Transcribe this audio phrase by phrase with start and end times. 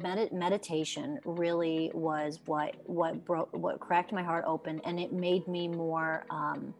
[0.00, 5.46] med- meditation really was what what broke what cracked my heart open and it made
[5.48, 6.74] me more um,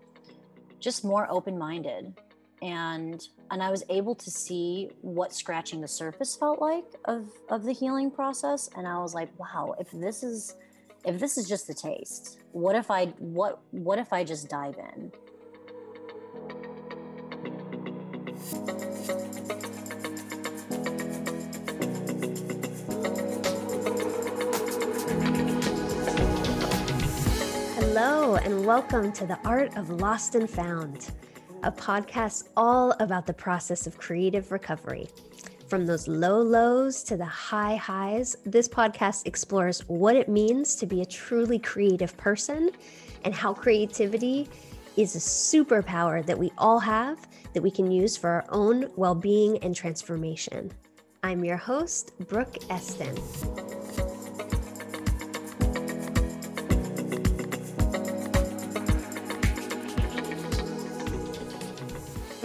[0.81, 2.15] just more open-minded.
[2.63, 3.21] And
[3.51, 7.73] and i was able to see what scratching the surface felt like of of the
[7.73, 10.57] healing process and i was like wow if this is
[11.05, 14.77] if this is just the taste what if i what what if i just dive
[14.79, 15.13] in
[28.23, 31.11] And welcome to the Art of Lost and Found,
[31.65, 35.09] a podcast all about the process of creative recovery.
[35.67, 40.87] From those low lows to the high highs, this podcast explores what it means to
[40.87, 42.71] be a truly creative person
[43.25, 44.49] and how creativity
[44.97, 49.17] is a superpower that we all have that we can use for our own well
[49.17, 50.71] being and transformation.
[51.25, 53.82] I'm your host, Brooke Estin.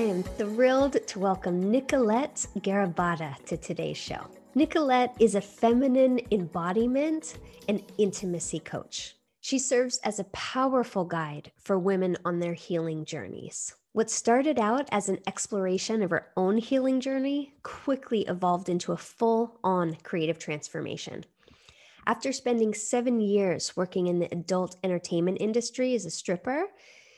[0.08, 4.26] Am thrilled to welcome Nicolette Gharibadeh to today's show.
[4.56, 9.18] Nicolette is a feminine embodiment and intimacy coach.
[9.42, 13.76] She serves as a powerful guide for women on their healing journeys.
[13.92, 18.98] What started out as an exploration of her own healing journey quickly evolved into a
[18.98, 21.26] full on creative transformation.
[22.06, 26.68] After spending seven years working in the adult entertainment industry as a stripper,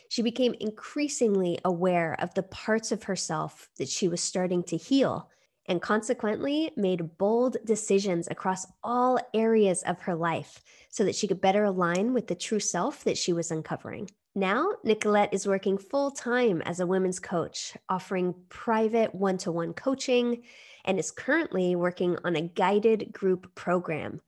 [0.09, 5.29] she became increasingly aware of the parts of herself that she was starting to heal
[5.67, 11.39] and consequently made bold decisions across all areas of her life so that she could
[11.39, 14.09] better align with the true self that she was uncovering.
[14.33, 19.73] Now, Nicolette is working full time as a women's coach, offering private one to one
[19.73, 20.41] coaching,
[20.85, 24.21] and is currently working on a guided group program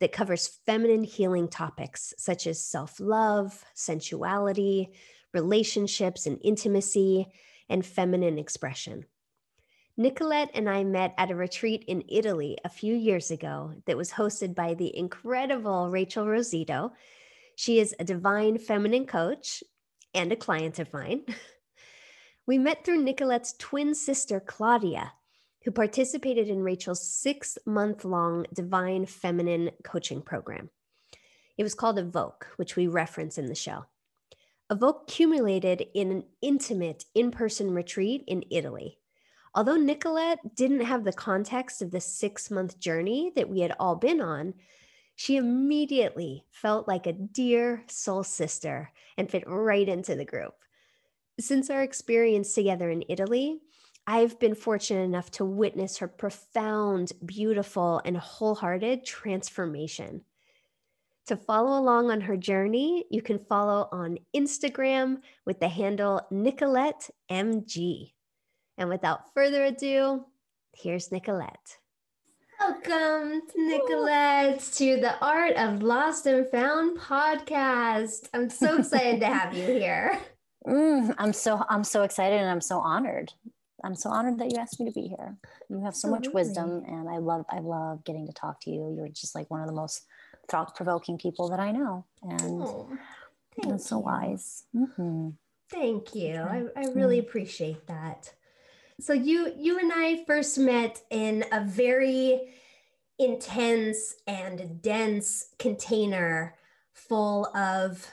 [0.00, 4.92] that covers feminine healing topics such as self love, sensuality,
[5.32, 7.26] relationships and intimacy,
[7.68, 9.04] and feminine expression.
[9.96, 14.12] Nicolette and I met at a retreat in Italy a few years ago that was
[14.12, 16.92] hosted by the incredible Rachel Rosito.
[17.56, 19.64] She is a divine feminine coach
[20.14, 21.24] and a client of mine.
[22.48, 25.12] We met through Nicolette's twin sister, Claudia,
[25.64, 30.70] who participated in Rachel's six month long divine feminine coaching program.
[31.58, 33.86] It was called Evoke, which we reference in the show.
[34.68, 38.98] Evoke culminated in an intimate in person retreat in Italy.
[39.54, 43.94] Although Nicolette didn't have the context of the six month journey that we had all
[43.94, 44.54] been on,
[45.14, 50.54] she immediately felt like a dear soul sister and fit right into the group.
[51.38, 53.60] Since our experience together in Italy,
[54.06, 60.22] I've been fortunate enough to witness her profound, beautiful, and wholehearted transformation.
[61.26, 67.10] To follow along on her journey, you can follow on Instagram with the handle Nicolette
[67.28, 68.12] MG.
[68.78, 70.24] And without further ado,
[70.72, 71.78] here's Nicolette.
[72.60, 78.28] Welcome to Nicolette to the Art of Lost and Found podcast.
[78.32, 80.18] I'm so excited to have you here.
[80.66, 83.32] Mm, I'm so I'm so excited and I'm so honored.
[83.84, 85.36] I'm so honored that you asked me to be here.
[85.68, 88.92] You have so much wisdom, and I love I love getting to talk to you.
[88.96, 90.02] You're just like one of the most
[90.48, 92.88] thought provoking people that I know, and, Oh,
[93.62, 94.64] and so wise.
[94.72, 95.30] hmm
[95.70, 96.36] Thank you.
[96.36, 98.32] I, I really appreciate that.
[99.00, 102.54] So you you and I first met in a very
[103.18, 106.54] intense and dense container
[106.92, 108.06] full of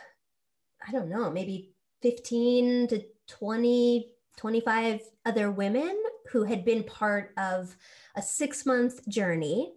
[0.86, 5.96] I don't know, maybe 15 to 20 25 other women
[6.32, 7.78] who had been part of
[8.16, 9.74] a 6-month journey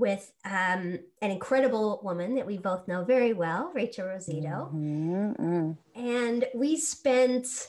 [0.00, 4.70] with um, an incredible woman that we both know very well, Rachel Rosito.
[4.74, 5.76] Mhm.
[5.94, 7.68] And we spent,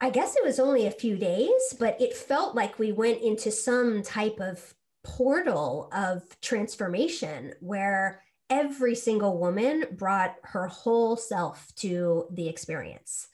[0.00, 3.50] I guess it was only a few days, but it felt like we went into
[3.50, 12.26] some type of portal of transformation where every single woman brought her whole self to
[12.30, 13.28] the experience,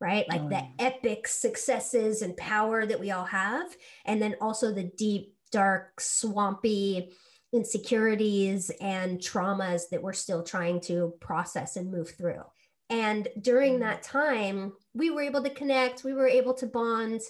[0.00, 0.28] right?
[0.28, 3.76] Like Oh, the epic successes and power that we all have.
[4.04, 7.12] And then also the deep, dark, swampy
[7.52, 12.42] insecurities and traumas that we're still trying to process and move through.
[12.90, 13.82] And during mm-hmm.
[13.82, 17.20] that time, we were able to connect, we were able to bond.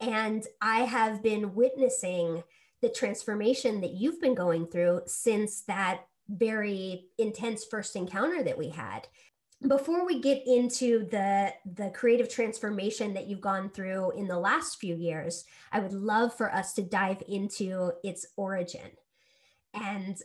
[0.00, 2.42] And I have been witnessing
[2.82, 8.68] the transformation that you've been going through since that very intense first encounter that we
[8.68, 9.06] had.
[9.66, 14.80] Before we get into the the creative transformation that you've gone through in the last
[14.80, 18.90] few years, I would love for us to dive into its origin.
[19.72, 20.16] And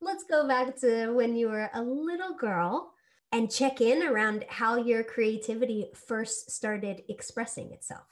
[0.00, 2.92] let's go back to when you were a little girl
[3.32, 8.06] and check in around how your creativity first started expressing itself.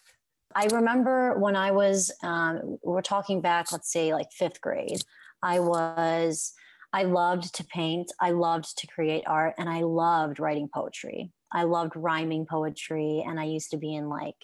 [0.54, 5.02] I remember when I was, um, we're talking back, let's say like fifth grade,
[5.42, 6.52] I was,
[6.94, 11.32] I loved to paint, I loved to create art, and I loved writing poetry.
[11.52, 14.36] I loved rhyming poetry, and I used to be in like,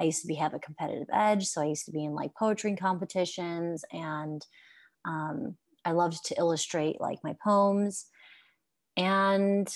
[0.00, 2.32] I used to be have a competitive edge, so I used to be in like
[2.38, 4.46] poetry competitions, and
[5.04, 8.06] um, I loved to illustrate like my poems.
[8.96, 9.68] And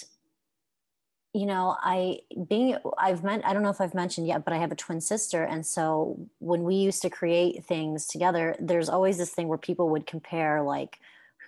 [1.35, 4.59] you know, I being I've meant I don't know if I've mentioned yet, but I
[4.59, 9.19] have a twin sister, and so when we used to create things together, there's always
[9.19, 10.99] this thing where people would compare like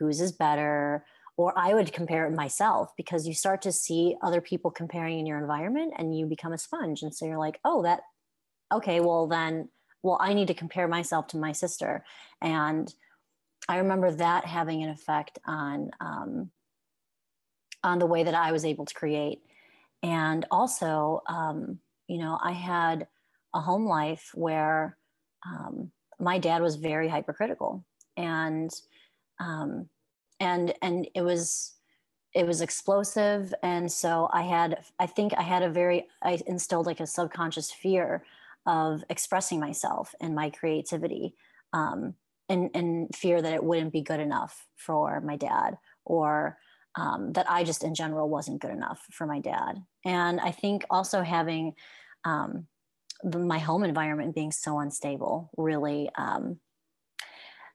[0.02, 1.04] whose is better,
[1.36, 5.26] or I would compare it myself because you start to see other people comparing in
[5.26, 8.00] your environment, and you become a sponge, and so you're like, oh, that
[8.72, 9.68] okay, well then,
[10.02, 12.04] well I need to compare myself to my sister,
[12.40, 12.92] and
[13.68, 16.50] I remember that having an effect on um,
[17.84, 19.40] on the way that I was able to create.
[20.02, 21.78] And also um,
[22.08, 23.06] you know i had
[23.54, 24.96] a home life where
[25.46, 27.84] um, my dad was very hypercritical.
[28.16, 28.70] And
[29.42, 29.88] um,
[30.40, 31.74] and and it was
[32.34, 36.86] it was explosive and so i had i think i had a very i instilled
[36.86, 38.24] like a subconscious fear
[38.66, 41.34] of expressing myself and my creativity
[41.72, 42.14] um,
[42.48, 46.58] and, and fear that it wouldn't be good enough for my dad or
[46.94, 49.82] um, that I just in general wasn't good enough for my dad.
[50.04, 51.74] And I think also having
[52.24, 52.66] um,
[53.24, 56.58] my home environment being so unstable really um,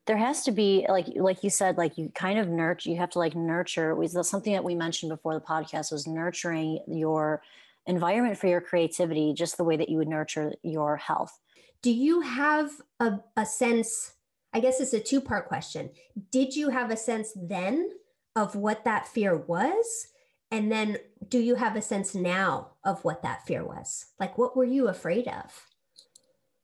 [0.07, 3.09] there has to be like like you said like you kind of nurture you have
[3.09, 7.42] to like nurture was something that we mentioned before the podcast was nurturing your
[7.86, 11.39] environment for your creativity just the way that you would nurture your health
[11.81, 14.13] do you have a, a sense
[14.54, 15.89] i guess it's a two part question
[16.31, 17.92] did you have a sense then
[18.38, 20.07] of what that fear was?
[20.51, 24.06] And then do you have a sense now of what that fear was?
[24.19, 25.65] Like, what were you afraid of?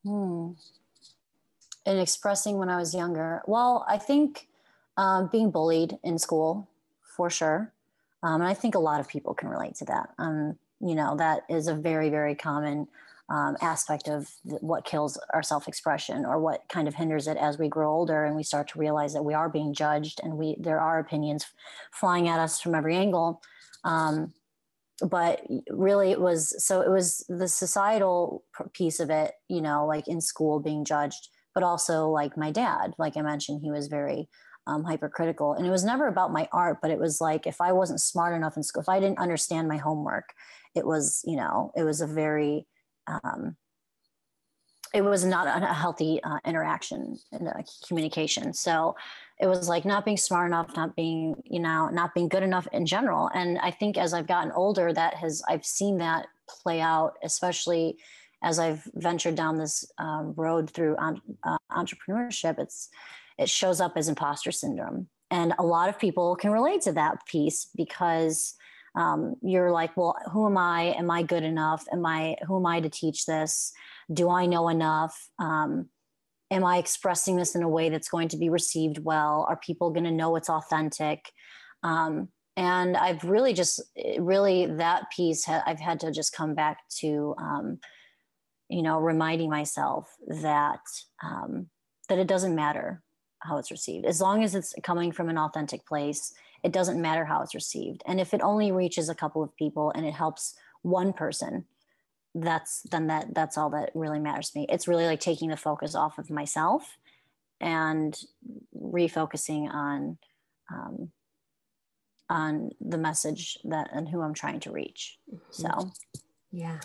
[0.05, 0.51] Hmm.
[1.85, 4.47] In expressing when I was younger, well, I think
[4.97, 6.69] um, being bullied in school
[7.01, 7.73] for sure.
[8.21, 10.09] Um, and I think a lot of people can relate to that.
[10.17, 12.87] Um, you know, that is a very, very common
[13.29, 17.57] um, aspect of the, what kills our self-expression or what kind of hinders it as
[17.57, 20.57] we grow older and we start to realize that we are being judged and we
[20.59, 21.45] there are opinions
[21.91, 23.41] flying at us from every angle
[23.85, 24.33] um,
[25.01, 28.43] but really it was so it was the societal
[28.73, 32.93] piece of it you know like in school being judged but also like my dad
[32.97, 34.29] like i mentioned he was very
[34.65, 37.71] um, hypercritical and it was never about my art but it was like if i
[37.71, 40.29] wasn't smart enough in school if i didn't understand my homework
[40.73, 42.65] it was you know it was a very
[43.07, 43.57] um,
[44.93, 47.53] it was not a healthy uh, interaction and uh,
[47.87, 48.53] communication.
[48.53, 48.95] So
[49.39, 52.67] it was like not being smart enough, not being, you know, not being good enough
[52.71, 53.29] in general.
[53.33, 57.97] And I think as I've gotten older, that has, I've seen that play out, especially
[58.43, 62.59] as I've ventured down this um, road through uh, entrepreneurship.
[62.59, 62.89] It's,
[63.39, 65.07] it shows up as imposter syndrome.
[65.31, 68.53] And a lot of people can relate to that piece because
[68.95, 70.93] um, you're like, well, who am I?
[70.93, 71.85] Am I good enough?
[71.91, 73.71] Am I, who am I to teach this?
[74.13, 75.17] Do I know enough?
[75.39, 75.89] Um,
[76.51, 79.47] am I expressing this in a way that's going to be received well?
[79.49, 81.31] Are people going to know it's authentic?
[81.81, 83.81] Um, and I've really just,
[84.19, 87.79] really that piece, ha- I've had to just come back to, um,
[88.73, 90.81] you know, reminding myself that
[91.23, 91.67] um,
[92.09, 93.01] that it doesn't matter
[93.39, 97.25] how it's received as long as it's coming from an authentic place it doesn't matter
[97.25, 98.01] how it's received.
[98.07, 101.65] And if it only reaches a couple of people and it helps one person,
[102.33, 104.65] that's then that that's all that really matters to me.
[104.69, 106.97] It's really like taking the focus off of myself
[107.61, 108.17] and
[108.75, 110.17] refocusing on
[110.73, 111.11] um,
[112.29, 115.19] on the message that and who I'm trying to reach.
[115.31, 115.51] Mm-hmm.
[115.51, 115.91] So
[116.51, 116.79] yeah.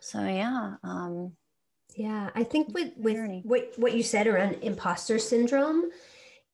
[0.00, 0.74] So yeah.
[0.82, 1.32] Um,
[1.96, 5.90] yeah, I think with with what what you said around imposter syndrome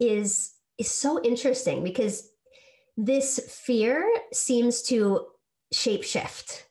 [0.01, 2.31] is is so interesting because
[2.97, 5.27] this fear seems to
[5.73, 6.63] shapeshift,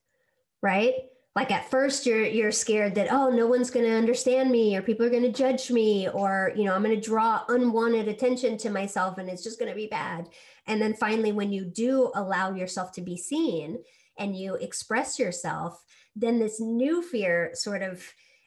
[0.62, 0.94] right?
[1.36, 4.82] Like at first you're you're scared that oh no one's going to understand me or
[4.82, 8.58] people are going to judge me or you know I'm going to draw unwanted attention
[8.60, 10.30] to myself and it's just going to be bad.
[10.68, 13.80] And then finally when you do allow yourself to be seen
[14.18, 15.84] and you express yourself,
[16.16, 18.04] then this new fear sort of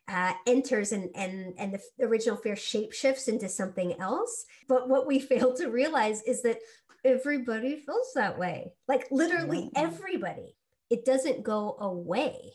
[0.08, 4.46] uh, enters and and and the original fear shape shifts into something else.
[4.68, 6.58] But what we fail to realize is that
[7.04, 8.73] everybody feels that way.
[8.88, 10.56] Like literally everybody.
[10.90, 12.52] It doesn't go away.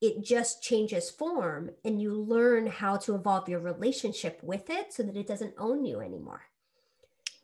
[0.00, 5.02] It just changes form and you learn how to evolve your relationship with it so
[5.02, 6.42] that it doesn't own you anymore.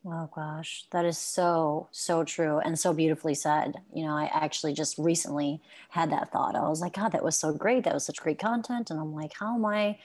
[0.07, 3.75] Oh gosh, that is so, so true and so beautifully said.
[3.95, 6.57] You know, I actually just recently had that thought.
[6.57, 7.85] I was like, God, that was so great.
[7.85, 8.91] That was such great content.
[8.91, 9.99] And I'm like, how am I?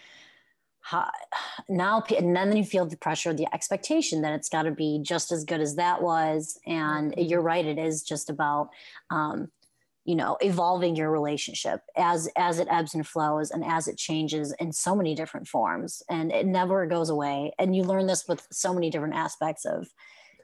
[0.81, 1.09] How,
[1.69, 5.31] now, and then you feel the pressure, the expectation that it's got to be just
[5.31, 6.59] as good as that was.
[6.65, 7.21] And mm-hmm.
[7.21, 8.71] you're right, it is just about
[9.11, 9.49] um,
[10.05, 14.53] you know evolving your relationship as as it ebbs and flows and as it changes
[14.59, 18.47] in so many different forms and it never goes away and you learn this with
[18.51, 19.87] so many different aspects of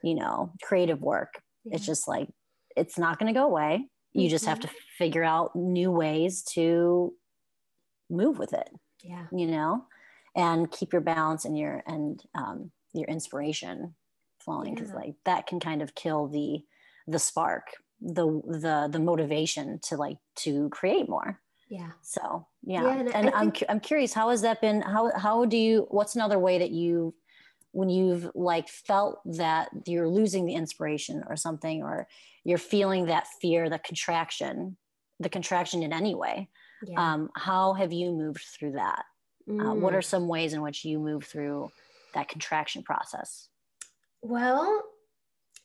[0.03, 1.75] you know creative work yeah.
[1.75, 2.27] it's just like
[2.75, 4.29] it's not going to go away you mm-hmm.
[4.29, 4.75] just have to mm-hmm.
[4.97, 7.13] figure out new ways to
[8.09, 8.69] move with it
[9.03, 9.85] yeah you know
[10.35, 13.95] and keep your balance and your and um, your inspiration
[14.39, 14.95] flowing because yeah.
[14.95, 16.59] like that can kind of kill the
[17.07, 17.67] the spark
[18.01, 21.39] the the the motivation to like to create more
[21.69, 25.45] yeah so yeah, yeah and, and i'm i'm curious how has that been how how
[25.45, 27.13] do you what's another way that you
[27.71, 32.07] when you've like felt that you're losing the inspiration or something or
[32.43, 34.75] you're feeling that fear the contraction
[35.19, 36.49] the contraction in any way
[36.83, 37.13] yeah.
[37.13, 39.03] um, how have you moved through that
[39.47, 39.63] mm.
[39.63, 40.05] uh, what are mm.
[40.05, 41.69] some ways in which you move through
[42.15, 43.47] that contraction process
[44.21, 44.83] well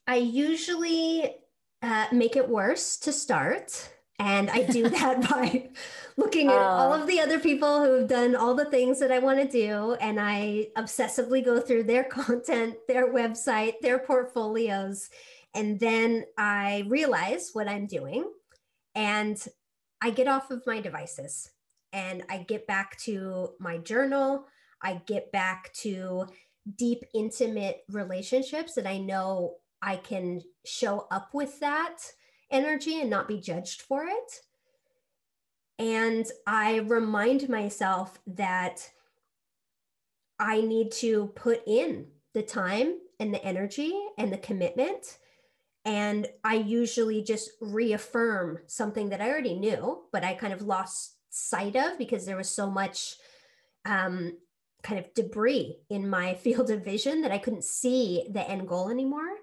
[0.06, 1.34] i usually
[1.82, 3.90] uh, make it worse to start.
[4.18, 5.68] And I do that by
[6.16, 9.18] looking at all of the other people who have done all the things that I
[9.18, 9.94] want to do.
[9.94, 15.10] And I obsessively go through their content, their website, their portfolios.
[15.54, 18.30] And then I realize what I'm doing.
[18.94, 19.42] And
[20.00, 21.50] I get off of my devices
[21.92, 24.46] and I get back to my journal.
[24.82, 26.26] I get back to
[26.76, 31.98] deep, intimate relationships that I know I can show up with that
[32.50, 34.40] energy and not be judged for it.
[35.78, 38.90] And I remind myself that
[40.38, 45.18] I need to put in the time and the energy and the commitment.
[45.84, 51.16] And I usually just reaffirm something that I already knew, but I kind of lost
[51.30, 53.16] sight of because there was so much
[53.84, 54.36] um,
[54.82, 58.88] kind of debris in my field of vision that I couldn't see the end goal
[58.88, 59.35] anymore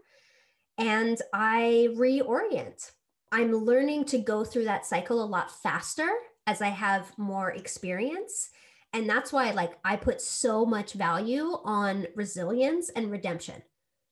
[0.84, 2.92] and I reorient.
[3.32, 6.10] I'm learning to go through that cycle a lot faster
[6.46, 8.50] as I have more experience.
[8.92, 13.63] And that's why like I put so much value on resilience and redemption.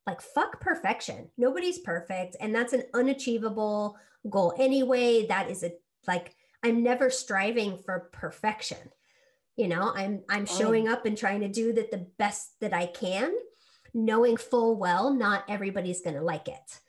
[0.08, 1.30] Like fuck perfection.
[1.38, 3.98] Nobody's perfect and that's an unachievable
[4.30, 5.28] goal anyway.
[5.28, 5.74] That is a
[6.08, 8.92] like I'm never striving for perfection.
[9.58, 10.58] You know, I'm I'm oh.
[10.58, 13.34] showing up and trying to do that the best that I can
[13.94, 16.80] knowing full well not everybody's going to like it.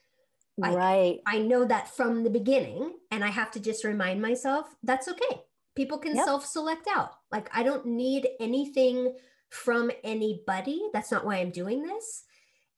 [0.58, 1.20] Right.
[1.26, 5.08] I, I know that from the beginning, and I have to just remind myself that's
[5.08, 5.42] okay.
[5.74, 6.26] People can yep.
[6.26, 7.12] self select out.
[7.30, 9.14] Like, I don't need anything
[9.48, 10.82] from anybody.
[10.92, 12.24] That's not why I'm doing this.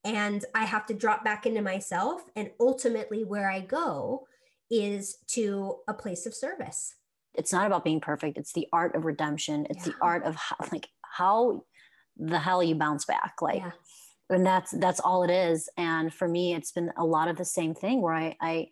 [0.05, 2.23] And I have to drop back into myself.
[2.37, 4.27] And ultimately, where I go
[4.71, 6.95] is to a place of service.
[7.35, 8.39] It's not about being perfect.
[8.39, 9.67] It's the art of redemption.
[9.69, 9.93] It's yeah.
[9.93, 11.65] the art of how, like, how
[12.17, 13.35] the hell you bounce back.
[13.41, 13.73] Like, yeah
[14.31, 17.45] and that's that's all it is and for me it's been a lot of the
[17.45, 18.67] same thing where i i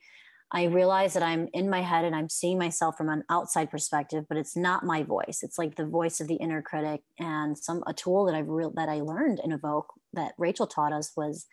[0.50, 4.24] i realize that i'm in my head and i'm seeing myself from an outside perspective
[4.28, 5.40] but it's not my voice.
[5.42, 8.72] It's like the voice of the inner critic and some a tool that i've real
[8.76, 11.46] that i learned in evoke that rachel taught us was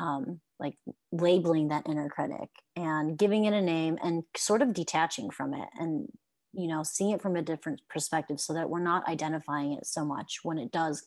[0.00, 0.74] um, like
[1.10, 5.68] labeling that inner critic and giving it a name and sort of detaching from it
[5.78, 6.08] and
[6.54, 10.04] you know seeing it from a different perspective so that we're not identifying it so
[10.04, 11.06] much when it does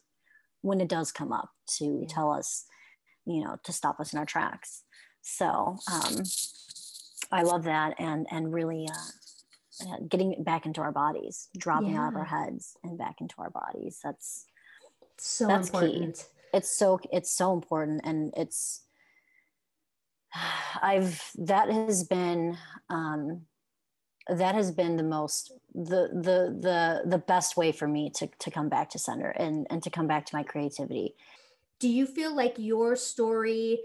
[0.66, 2.08] when it does come up to yeah.
[2.10, 2.66] tell us,
[3.26, 4.82] you know, to stop us in our tracks.
[5.22, 6.24] So um,
[7.32, 12.02] I love that, and and really uh, uh getting back into our bodies, dropping yeah.
[12.02, 14.00] out of our heads and back into our bodies.
[14.04, 14.46] That's
[15.20, 16.16] so that's important.
[16.16, 16.24] Key.
[16.54, 18.82] It's so it's so important, and it's
[20.82, 22.58] I've that has been
[22.90, 23.42] um,
[24.28, 28.50] that has been the most the the the the best way for me to to
[28.50, 31.16] come back to center and and to come back to my creativity.
[31.80, 33.80] Do you feel like your story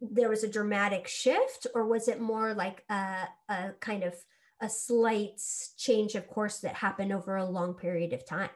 [0.00, 4.14] there was a dramatic shift or was it more like a, a kind of
[4.60, 5.40] a slight
[5.76, 8.50] change of course that happened over a long period of time?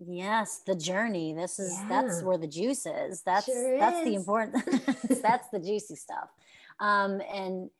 [0.00, 1.34] Yes the journey.
[1.34, 1.88] This is yeah.
[1.88, 3.22] that's where the juice is.
[3.22, 4.04] That's sure that's is.
[4.04, 4.64] the important
[5.22, 6.30] that's the juicy stuff.
[6.80, 7.70] Um and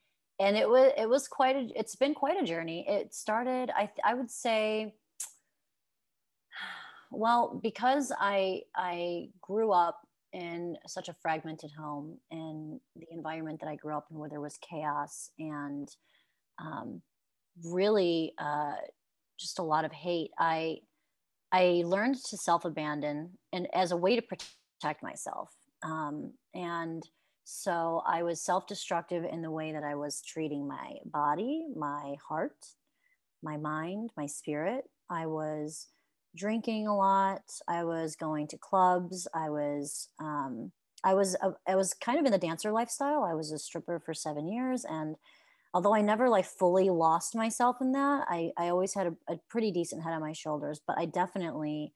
[0.40, 2.87] and it was it was quite a it's been quite a journey.
[2.88, 4.95] It started i i would say
[7.11, 10.00] well because i i grew up
[10.33, 14.42] in such a fragmented home and the environment that i grew up in where there
[14.42, 15.88] was chaos and
[16.59, 17.00] um,
[17.64, 18.75] really uh,
[19.40, 20.76] just a lot of hate i
[21.52, 25.50] i learned to self abandon and as a way to protect myself.
[25.83, 27.02] Um, and
[27.50, 32.17] So I was self destructive in the way that I was treating my body, my
[32.28, 32.67] heart,
[33.43, 34.85] my mind, my spirit.
[35.09, 35.87] I was
[36.37, 37.40] drinking a lot.
[37.67, 39.26] I was going to clubs.
[39.35, 43.25] I was, um, I was, uh, I was kind of in the dancer lifestyle.
[43.25, 44.85] I was a stripper for seven years.
[44.85, 45.17] And
[45.73, 49.38] although I never like fully lost myself in that, I, I always had a, a
[49.49, 51.95] pretty decent head on my shoulders, but I definitely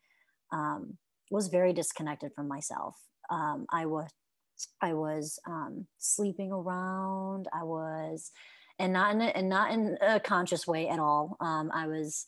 [0.50, 0.96] um,
[1.30, 2.96] was very disconnected from myself.
[3.28, 4.08] Um, I was,
[4.80, 7.48] I was um, sleeping around.
[7.52, 8.32] I was,
[8.78, 11.36] and not in a, and not in a conscious way at all.
[11.40, 12.26] Um, I was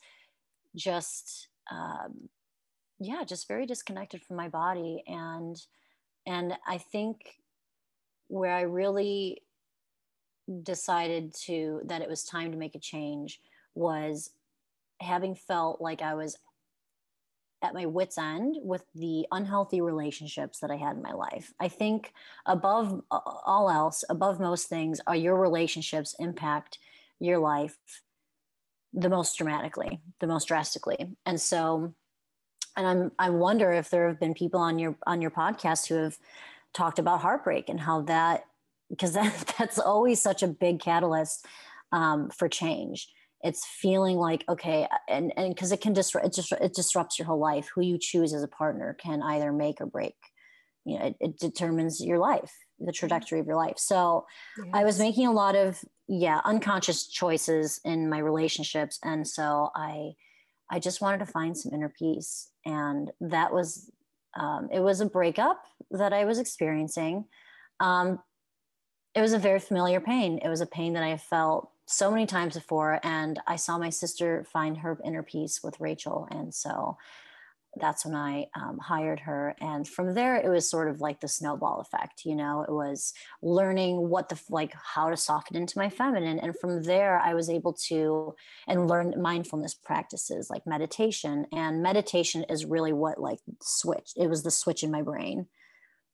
[0.76, 2.28] just, um,
[2.98, 5.56] yeah, just very disconnected from my body, and
[6.26, 7.18] and I think
[8.28, 9.42] where I really
[10.62, 13.40] decided to that it was time to make a change
[13.74, 14.30] was
[15.00, 16.36] having felt like I was
[17.64, 21.52] at my wits end with the unhealthy relationships that I had in my life.
[21.58, 22.12] I think
[22.46, 26.78] above all else, above most things, are your relationships impact
[27.18, 27.76] your life
[28.92, 31.16] the most dramatically, the most drastically.
[31.26, 31.94] And so
[32.76, 35.94] and I'm I wonder if there have been people on your on your podcast who
[35.94, 36.18] have
[36.72, 38.44] talked about heartbreak and how that
[38.90, 41.46] because that that's always such a big catalyst
[41.92, 43.08] um, for change
[43.44, 47.26] it's feeling like okay and and because it can disrupt it just it disrupts your
[47.26, 50.16] whole life who you choose as a partner can either make or break
[50.84, 52.92] you know it, it determines your life the mm-hmm.
[52.92, 54.26] trajectory of your life so
[54.58, 54.66] yes.
[54.72, 60.10] i was making a lot of yeah unconscious choices in my relationships and so i
[60.70, 63.90] i just wanted to find some inner peace and that was
[64.36, 67.24] um, it was a breakup that i was experiencing
[67.78, 68.18] um,
[69.14, 72.26] it was a very familiar pain it was a pain that i felt so many
[72.26, 76.96] times before and i saw my sister find her inner peace with rachel and so
[77.76, 81.28] that's when i um, hired her and from there it was sort of like the
[81.28, 82.62] snowball effect you know?
[82.62, 83.12] It was
[83.42, 87.50] learning what the like how to soften into my feminine and from there i was
[87.50, 88.34] able to
[88.68, 94.42] and learn mindfulness practices like meditation and meditation is really what like switch it was
[94.42, 95.46] the switch in my brain.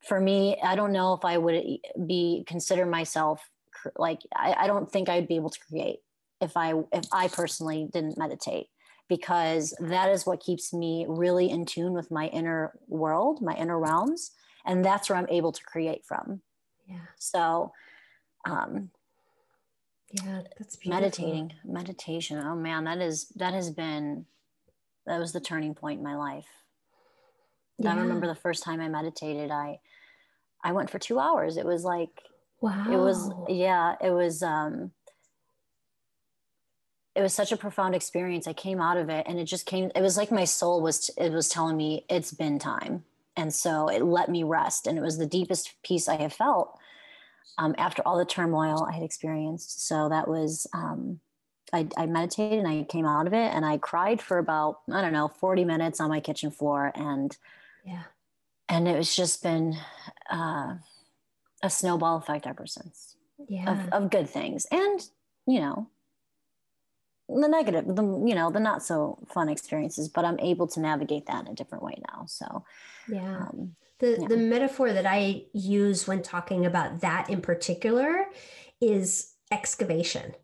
[0.00, 1.62] For me i don't know if i would
[2.06, 3.42] be consider myself
[3.96, 6.00] like I, I don't think I'd be able to create
[6.40, 8.68] if I if I personally didn't meditate
[9.08, 13.78] because that is what keeps me really in tune with my inner world, my inner
[13.78, 14.30] realms,
[14.64, 16.42] and that's where I'm able to create from.
[16.86, 16.98] Yeah.
[17.18, 17.72] So,
[18.46, 18.90] um,
[20.12, 21.02] yeah, that's beautiful.
[21.02, 22.42] meditating, meditation.
[22.44, 24.26] Oh man, that is that has been
[25.06, 26.46] that was the turning point in my life.
[27.78, 27.94] Yeah.
[27.94, 29.80] I remember the first time I meditated, I
[30.62, 31.56] I went for two hours.
[31.56, 32.10] It was like
[32.60, 32.86] Wow.
[32.90, 34.92] It was, yeah, it was, um,
[37.14, 38.46] it was such a profound experience.
[38.46, 41.10] I came out of it and it just came, it was like my soul was,
[41.16, 43.04] it was telling me it's been time.
[43.36, 44.86] And so it let me rest.
[44.86, 46.78] And it was the deepest peace I have felt
[47.58, 49.86] um, after all the turmoil I had experienced.
[49.86, 51.20] So that was, um,
[51.72, 55.00] I, I meditated and I came out of it and I cried for about, I
[55.00, 56.92] don't know, 40 minutes on my kitchen floor.
[56.94, 57.36] And,
[57.84, 58.02] yeah.
[58.68, 59.76] And it was just been,
[60.30, 60.74] uh,
[61.62, 63.16] a snowball effect ever since
[63.48, 63.70] yeah.
[63.70, 64.66] of, of good things.
[64.70, 65.00] And
[65.46, 65.88] you know
[67.28, 71.26] the negative the you know the not so fun experiences but i'm able to navigate
[71.26, 72.24] that in a different way now.
[72.26, 72.64] So
[73.08, 73.38] yeah.
[73.38, 74.28] um, the yeah.
[74.28, 78.26] the metaphor that i use when talking about that in particular
[78.80, 80.34] is excavation.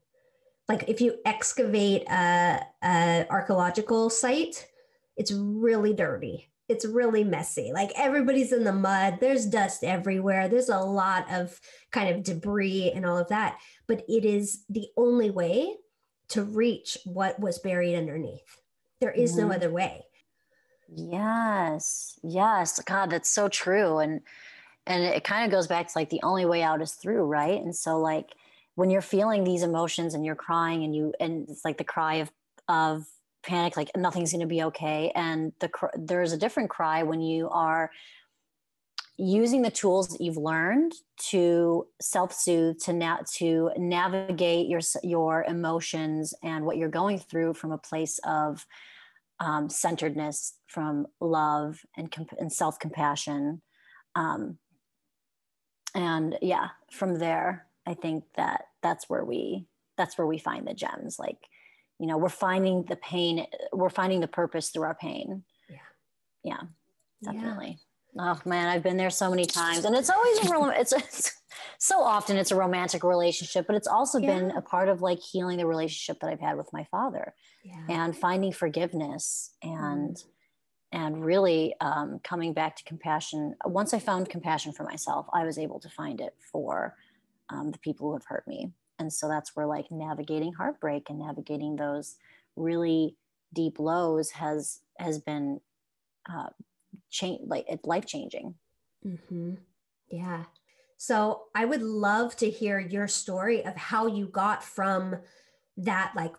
[0.69, 4.69] Like if you excavate a, a archaeological site
[5.17, 7.71] it's really dirty it's really messy.
[7.73, 11.61] Like everybody's in the mud, there's dust everywhere, there's a lot of
[11.93, 13.59] kind of debris and all of that.
[13.87, 15.77] But it is the only way
[16.29, 18.61] to reach what was buried underneath.
[19.01, 19.49] There is mm-hmm.
[19.49, 20.05] no other way.
[20.95, 22.19] Yes.
[22.23, 22.81] Yes.
[22.81, 23.99] God, that's so true.
[23.99, 24.21] And
[24.89, 27.61] and it kind of goes back to like the only way out is through, right?
[27.61, 28.31] And so like
[28.77, 32.17] when you're feeling these emotions and you're crying and you and it's like the cry
[32.17, 32.31] of
[32.69, 33.07] of
[33.47, 37.49] panic like nothing's going to be okay and the there's a different cry when you
[37.51, 37.91] are
[39.19, 46.35] using the tools that you've learned to self-soothe to na- to navigate your your emotions
[46.43, 48.67] and what you're going through from a place of
[49.41, 53.61] um, centeredness from love and, comp- and self-compassion.
[54.15, 54.59] Um,
[55.97, 60.75] and yeah from there i think that that's where we that's where we find the
[60.75, 61.49] gems like
[61.99, 65.77] you know we're finding the pain we're finding the purpose through our pain yeah
[66.45, 66.61] yeah
[67.25, 67.79] definitely
[68.15, 68.33] yeah.
[68.33, 71.33] oh man i've been there so many times and it's always a real it's, it's
[71.79, 74.35] so often it's a romantic relationship but it's also yeah.
[74.35, 77.35] been a part of like healing the relationship that i've had with my father
[77.67, 77.85] yeah.
[77.89, 80.25] and finding forgiveness and mm.
[80.93, 83.55] and really um, coming back to compassion.
[83.65, 86.95] Once I found compassion for myself, I was able to find it for
[87.51, 88.73] um, the people who have hurt me.
[88.99, 92.17] And so that's where like navigating heartbreak and navigating those
[92.57, 93.17] really
[93.53, 95.61] deep lows has has been
[96.31, 96.49] uh,
[97.11, 98.55] change like it's life changing.
[99.07, 99.55] Mm-hmm.
[100.11, 100.45] Yeah.
[100.97, 105.17] So I would love to hear your story of how you got from
[105.77, 106.33] that like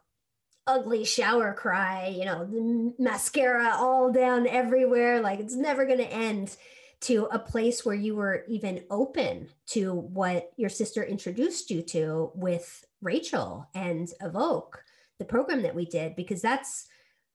[0.66, 6.12] ugly shower cry, you know, the mascara all down everywhere, like it's never going to
[6.12, 6.58] end,
[7.02, 12.32] to a place where you were even open to what your sister introduced you to
[12.34, 14.84] with Rachel and Evoke,
[15.20, 16.88] the program that we did, because that's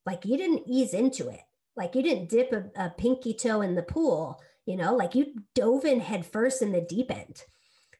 [0.04, 1.40] like you didn't ease into it.
[1.76, 5.34] Like you didn't dip a, a pinky toe in the pool, you know, like you
[5.54, 7.42] dove in headfirst in the deep end.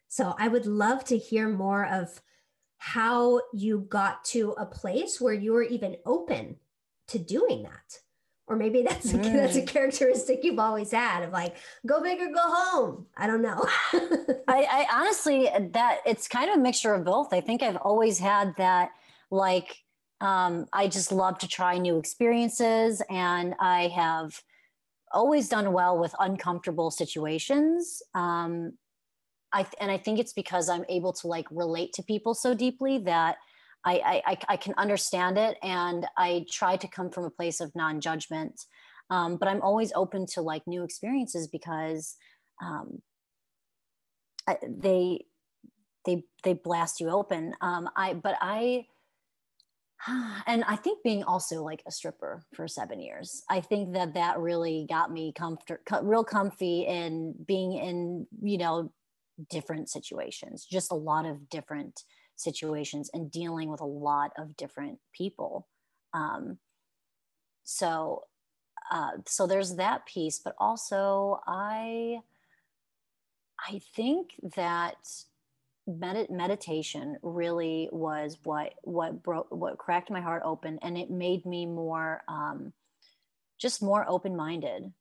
[0.08, 2.20] So I would love to hear more of
[2.76, 6.56] how you got to a place where you were even open
[7.08, 8.00] to doing that
[8.52, 9.22] or maybe that's a, mm.
[9.32, 13.06] that's a characteristic you've always had of like go big or go home.
[13.16, 13.64] I don't know.
[14.48, 17.32] I, I, honestly that it's kind of a mixture of both.
[17.32, 18.90] I think i've always had that
[19.30, 19.76] like
[20.20, 24.40] um, i just love to try new experiences and i have
[25.12, 28.02] always done well with uncomfortable situations.
[28.14, 28.72] Um,
[29.52, 32.98] I and I think it's because I'm able to like relate to people so deeply
[32.98, 33.36] that
[33.84, 37.74] I I, I can understand it, and I try to come from a place of
[37.74, 38.60] non-judgment.
[39.10, 42.16] Um, but I'm always open to like new experiences because
[42.62, 43.02] um,
[44.46, 45.26] I, they
[46.06, 47.54] they they blast you open.
[47.60, 48.86] Um, I but I
[50.46, 54.38] and I think being also like a stripper for seven years, I think that that
[54.38, 58.92] really got me comfort, real comfy in being in, you know,
[59.50, 62.02] different situations, just a lot of different
[62.42, 65.66] situations and dealing with a lot of different people.
[66.12, 66.58] Um,
[67.64, 68.24] so,
[68.90, 72.18] uh, so there's that piece, but also I,
[73.58, 74.96] I think that
[75.86, 81.46] med- meditation really was what what broke what cracked my heart open, and it made
[81.46, 82.72] me more, um,
[83.58, 84.92] just more open minded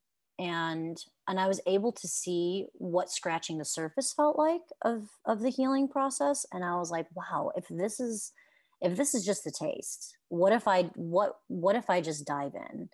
[0.41, 5.39] and and I was able to see what scratching the surface felt like of of
[5.39, 8.33] the healing process and I was like wow if this is
[8.81, 12.53] if this is just the taste what if I what what if I just dive
[12.55, 12.89] in?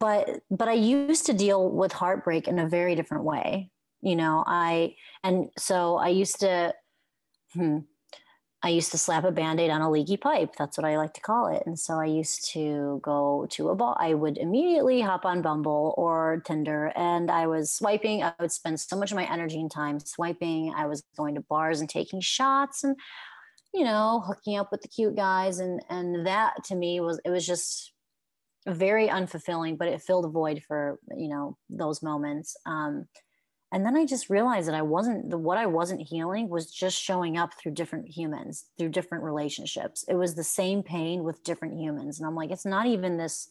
[0.00, 3.70] But but I used to deal with heartbreak in a very different way
[4.02, 6.74] you know I and so I used to
[7.54, 7.78] hmm,
[8.64, 10.54] I used to slap a band aid on a leaky pipe.
[10.56, 11.64] That's what I like to call it.
[11.66, 13.96] And so I used to go to a ball.
[13.98, 18.22] I would immediately hop on Bumble or Tinder and I was swiping.
[18.22, 20.72] I would spend so much of my energy and time swiping.
[20.76, 22.96] I was going to bars and taking shots and,
[23.74, 25.58] you know, hooking up with the cute guys.
[25.58, 27.92] And, and that to me was, it was just
[28.68, 32.56] very unfulfilling, but it filled a void for, you know, those moments.
[32.64, 33.08] Um,
[33.72, 37.00] and then i just realized that i wasn't the what i wasn't healing was just
[37.00, 40.04] showing up through different humans through different relationships.
[40.08, 42.18] It was the same pain with different humans.
[42.18, 43.48] And i'm like it's not even this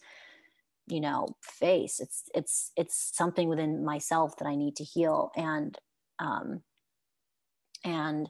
[0.87, 1.99] you know face.
[1.99, 5.31] It's it's it's something within myself that i need to heal.
[5.35, 5.77] And
[6.19, 6.61] um
[7.83, 8.29] and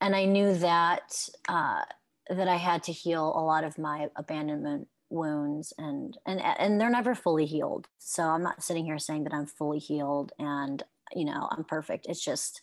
[0.00, 1.82] and i knew that uh
[2.28, 6.90] that i had to heal a lot of my abandonment wounds and and and they're
[6.90, 7.88] never fully healed.
[7.98, 10.82] So i'm not sitting here saying that i'm fully healed and
[11.14, 12.06] you know i'm perfect.
[12.08, 12.60] It's just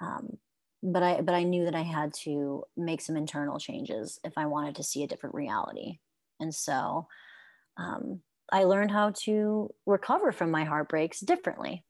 [0.00, 0.38] um,
[0.82, 4.46] but i but i knew that i had to make some internal changes if i
[4.46, 5.98] wanted to see a different reality.
[6.38, 7.06] And so
[7.76, 8.20] um,
[8.52, 11.84] i learned how to recover from my heartbreaks differently.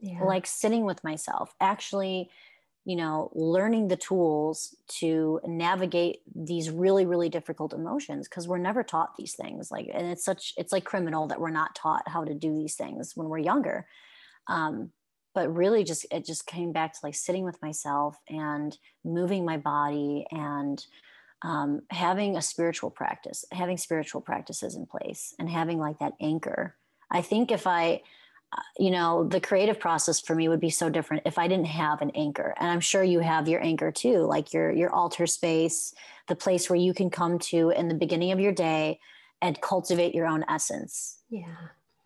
[0.00, 0.24] Yeah.
[0.24, 2.28] like sitting with myself actually
[2.84, 8.82] you know learning the tools to navigate these really really difficult emotions because we're never
[8.82, 12.24] taught these things like and it's such it's like criminal that we're not taught how
[12.24, 13.86] to do these things when we're younger.
[14.48, 14.90] Um,
[15.34, 19.56] but really just it just came back to like sitting with myself and moving my
[19.56, 20.84] body and
[21.42, 26.76] um, having a spiritual practice having spiritual practices in place and having like that anchor.
[27.10, 28.02] I think if i
[28.78, 32.02] you know the creative process for me would be so different if i didn't have
[32.02, 32.54] an anchor.
[32.58, 35.94] And i'm sure you have your anchor too like your your altar space
[36.28, 39.00] the place where you can come to in the beginning of your day
[39.40, 41.18] and cultivate your own essence.
[41.28, 41.44] Yeah.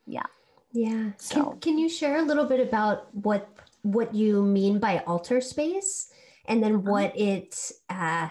[0.07, 0.27] Yeah.
[0.73, 1.11] Yeah.
[1.19, 1.35] So.
[1.35, 3.49] can, can you share a little bit about what
[3.83, 6.11] what you mean by altar space?
[6.47, 6.91] And then uh-huh.
[6.91, 8.29] what it uh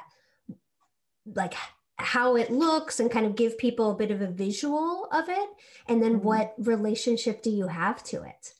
[1.33, 1.53] like
[1.97, 5.49] how it looks and kind of give people a bit of a visual of it
[5.87, 6.27] and then mm-hmm.
[6.27, 8.53] what relationship do you have to it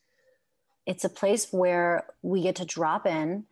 [0.86, 3.44] it's a place where we get to drop in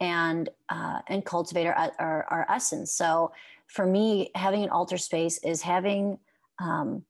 [0.00, 3.32] and uh, and cultivate our, our, our essence so
[3.66, 6.18] for me having an altar space is having
[6.60, 7.04] um,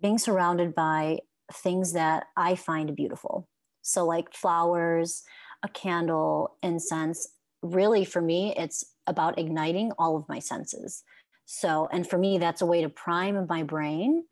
[0.00, 1.18] being surrounded by
[1.52, 3.48] things that I find beautiful.
[3.82, 5.22] So, like flowers,
[5.62, 7.28] a candle, incense.
[7.62, 11.04] Really, for me, it's about igniting all of my senses.
[11.44, 14.24] So, and for me, that's a way to prime my brain,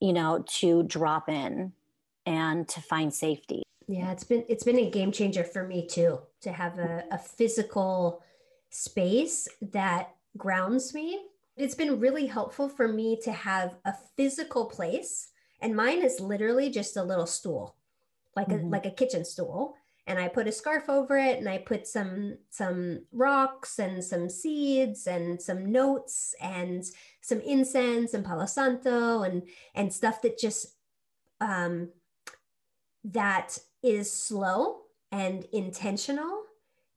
[0.00, 1.72] you know, to drop in
[2.24, 3.62] and to find safety.
[3.86, 7.18] Yeah, it's been it's been a game changer for me too to have a, a
[7.18, 8.22] physical
[8.70, 11.20] space that grounds me.
[11.56, 15.28] It's been really helpful for me to have a physical place,
[15.60, 17.76] and mine is literally just a little stool,
[18.36, 18.66] like mm-hmm.
[18.66, 19.74] a like a kitchen stool
[20.08, 24.30] and I put a scarf over it and I put some some rocks and some
[24.30, 26.82] seeds and some notes and
[27.20, 29.42] some incense and palo santo and
[29.74, 30.74] and stuff that just
[31.42, 31.90] um
[33.04, 34.78] that is slow
[35.12, 36.42] and intentional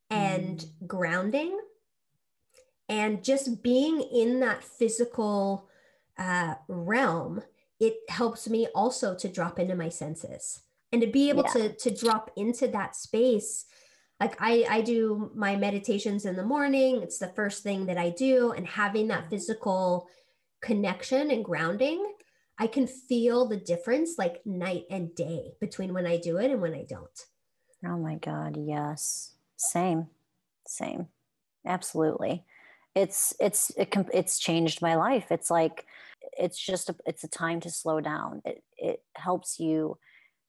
[0.10, 0.88] and mm.
[0.88, 1.60] grounding
[2.88, 5.68] and just being in that physical
[6.18, 7.44] uh, realm
[7.80, 11.70] it helps me also to drop into my senses and to be able yeah.
[11.70, 13.66] to to drop into that space
[14.20, 17.02] like I, I do my meditations in the morning.
[17.02, 19.30] It's the first thing that i do and having that mm-hmm.
[19.32, 20.08] physical
[20.62, 22.14] connection and grounding
[22.60, 26.62] i can feel the difference like night and day between when i do it and
[26.62, 27.26] when i don't.
[27.84, 29.34] Oh my god yes.
[29.58, 30.08] Same
[30.68, 31.08] same.
[31.66, 32.46] Absolutely.
[32.96, 35.32] It's it's it, it's changed my life.
[35.32, 35.86] It's like
[36.38, 38.42] it's just a, it's a time to slow down.
[38.46, 39.98] It it helps you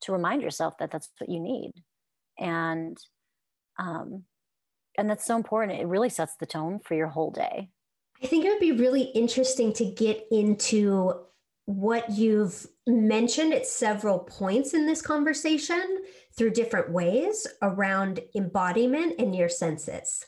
[0.02, 1.72] to remind yourself that that's what you need.
[2.38, 2.98] And
[3.78, 4.24] um
[4.98, 5.80] and that's so important.
[5.80, 7.70] It really sets the tone for your whole day.
[8.22, 11.14] I think it would be really interesting to get into
[11.64, 16.02] what you've mentioned at several points in this conversation
[16.36, 20.26] through different ways around embodiment and your senses.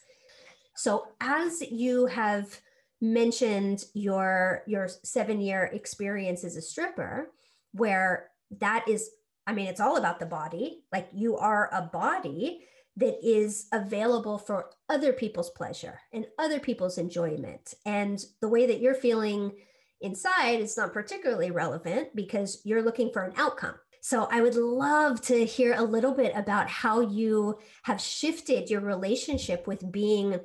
[0.76, 2.60] So as you have
[3.00, 7.30] mentioned your your 7 year experience as a stripper
[7.72, 9.10] where that is
[9.46, 10.84] I mean, it's all about the body.
[10.92, 12.64] Like you are a body
[12.96, 17.74] that is available for other people's pleasure and other people's enjoyment.
[17.84, 19.52] And the way that you're feeling
[20.00, 23.74] inside is not particularly relevant because you're looking for an outcome.
[24.00, 28.82] So I would love to hear a little bit about how you have shifted your
[28.82, 30.40] relationship with being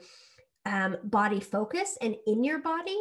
[0.66, 2.98] um, body focused and in your body,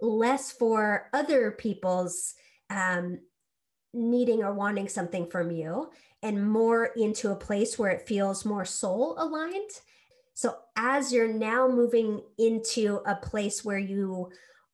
[0.00, 2.34] less for other people's
[2.70, 3.20] um,
[3.94, 5.90] needing or wanting something from you
[6.22, 9.70] and more into a place where it feels more soul aligned.
[10.34, 14.32] So, as you're now moving into a place where you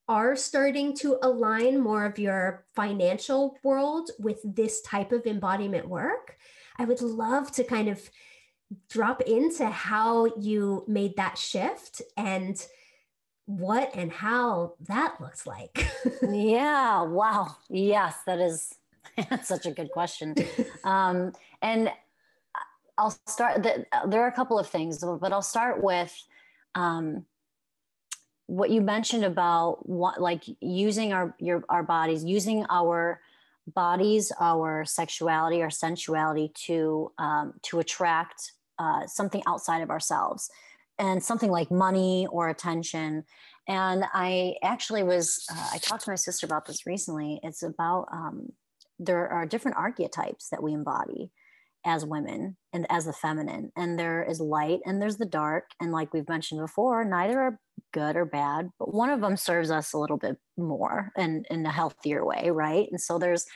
[0.09, 6.37] are starting to align more of your financial world with this type of embodiment work,
[6.79, 8.01] I would love to kind of
[8.89, 12.65] drop into how you made that shift and
[13.47, 15.87] what and how that looks like.
[16.23, 17.57] yeah, wow.
[17.69, 18.75] Yes, that is
[19.17, 20.35] that's such a good question.
[20.85, 21.33] Um,
[21.63, 21.91] and
[22.99, 23.63] I'll start.
[23.63, 26.15] The, there are a couple of things, but I'll start with
[26.75, 27.25] um,
[28.47, 33.21] what you mentioned about what, like using our your our bodies, using our
[33.67, 40.51] bodies, our sexuality, our sensuality to um, to attract uh, something outside of ourselves,
[40.99, 43.25] and something like money or attention.
[43.67, 47.41] And I actually was uh, I talked to my sister about this recently.
[47.43, 48.53] It's about um,
[49.01, 51.33] there are different archetypes that we embody
[51.85, 53.73] as women and as the feminine.
[53.75, 55.65] And there is light and there's the dark.
[55.81, 57.59] And like we've mentioned before neither are
[57.93, 61.67] good or bad but one of them serves us a little bit more and in
[61.67, 62.87] a healthier way right?
[62.91, 63.47] And so there's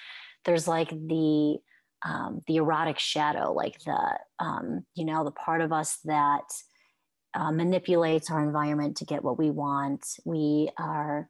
[0.44, 1.58] there's like the
[2.04, 6.42] um, the erotic shadow like the um, you know the part of us that
[7.34, 10.04] uh, manipulates our environment to get what we want.
[10.24, 11.28] We are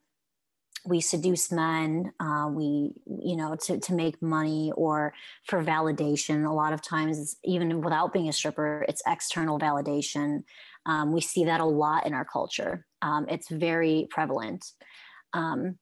[0.86, 5.12] we seduce men uh, we you know to, to make money or
[5.46, 6.48] for validation.
[6.48, 10.44] A lot of times even without being a stripper it's external validation.
[10.86, 12.86] Um, we see that a lot in our culture.
[13.00, 14.72] Um, it's very prevalent.
[15.32, 15.78] Um,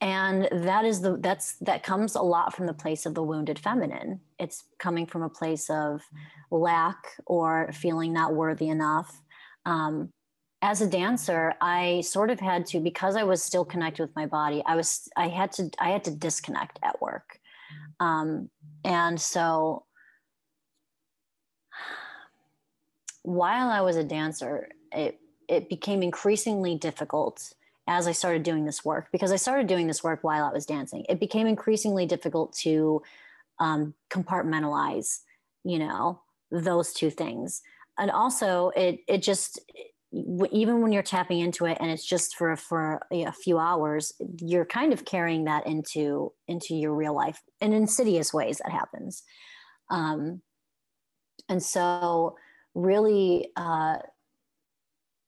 [0.00, 3.58] and that is the that's that comes a lot from the place of the wounded
[3.58, 4.20] feminine.
[4.38, 6.02] It's coming from a place of
[6.50, 9.22] lack or feeling not worthy enough.
[9.64, 10.10] Um,
[10.64, 14.24] as a dancer i sort of had to because i was still connected with my
[14.24, 17.38] body i was i had to i had to disconnect at work.
[18.00, 18.48] Um,
[18.82, 19.84] and so
[23.22, 27.52] while i was a dancer it it became increasingly difficult
[27.86, 30.64] as i started doing this work because i started doing this work while i was
[30.64, 31.04] dancing.
[31.10, 33.02] It became increasingly difficult to
[33.60, 35.20] um, compartmentalize
[35.62, 37.60] you know those two things.
[37.98, 39.60] And also it it just
[40.52, 44.64] even when you're tapping into it and it's just for for a few hours you're
[44.64, 49.22] kind of carrying that into into your real life in insidious ways that happens.
[49.90, 50.40] Um
[51.48, 52.36] and so
[52.74, 53.98] really uh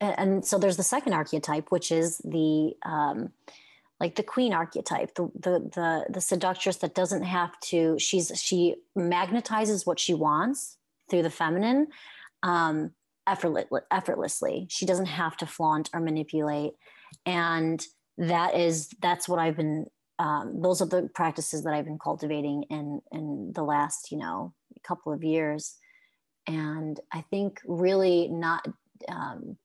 [0.00, 3.30] and, and so there's the second archetype which is the um
[3.98, 8.76] like the queen archetype the, the the the seductress that doesn't have to she's she
[8.96, 10.76] magnetizes what she wants
[11.10, 11.88] through the feminine
[12.42, 12.92] um
[13.26, 14.66] effortlessly.
[14.70, 16.72] She doesn't have to flaunt or manipulate.
[17.24, 17.84] And
[18.18, 19.86] that is, that's what I've been,
[20.18, 24.54] um, those are the practices that I've been cultivating in, in the last, you know,
[24.84, 25.76] couple of years.
[26.46, 28.66] And I think really not,
[29.08, 29.56] um,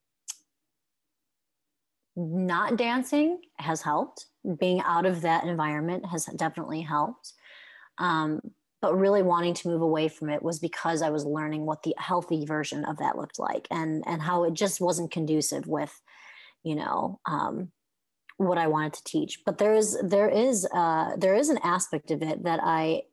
[2.16, 4.26] not dancing has helped.
[4.60, 7.34] Being out of that environment has definitely helped.
[8.00, 8.42] Um,
[8.82, 11.96] but really wanting to move away from it was because I was learning what the
[11.98, 16.02] healthy version of that looked like and and how it just wasn't conducive with,
[16.64, 17.72] you know, um,
[18.38, 19.40] what I wanted to teach.
[19.46, 23.04] But there is there is uh, there is an aspect of it that I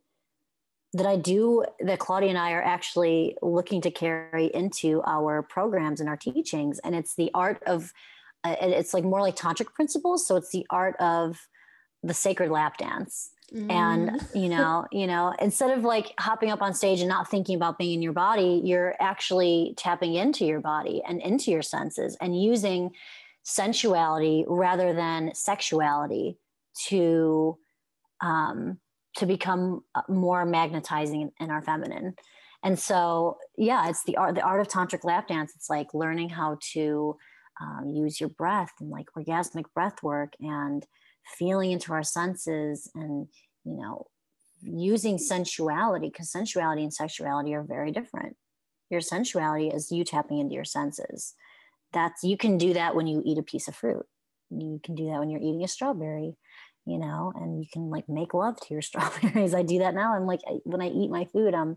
[0.94, 6.00] that I do that Claudia and I are actually looking to carry into our programs
[6.00, 7.92] and our teachings, and it's the art of
[8.42, 10.26] uh, it's like more like tantric principles.
[10.26, 11.46] So it's the art of
[12.02, 13.70] the sacred lap dance Mm.
[13.72, 17.56] And, you know, you know, instead of like hopping up on stage and not thinking
[17.56, 22.16] about being in your body, you're actually tapping into your body and into your senses
[22.20, 22.90] and using
[23.48, 26.36] sensuality rather than sexuality
[26.86, 27.56] to
[28.20, 28.78] um
[29.16, 32.14] to become uh, more magnetizing in our feminine
[32.62, 36.28] and so yeah it's the art the art of tantric lap dance it's like learning
[36.28, 37.16] how to
[37.60, 40.86] um, use your breath and like orgasmic breath work and
[41.28, 43.28] feeling into our senses and
[43.64, 44.06] you know
[44.60, 48.36] using sensuality because sensuality and sexuality are very different.
[48.90, 51.34] Your sensuality is you tapping into your senses.
[51.92, 54.06] That's you can do that when you eat a piece of fruit.
[54.50, 56.36] You can do that when you're eating a strawberry
[56.88, 59.54] you know and you can like make love to your strawberries.
[59.54, 60.14] I do that now.
[60.14, 61.76] I'm like when i eat my food i'm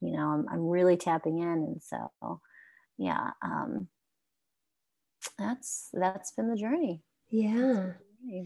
[0.00, 1.48] you know i'm, I'm really tapping in.
[1.48, 2.40] And so
[2.96, 3.88] yeah um
[5.38, 7.02] that's that's been the journey.
[7.28, 7.92] Yeah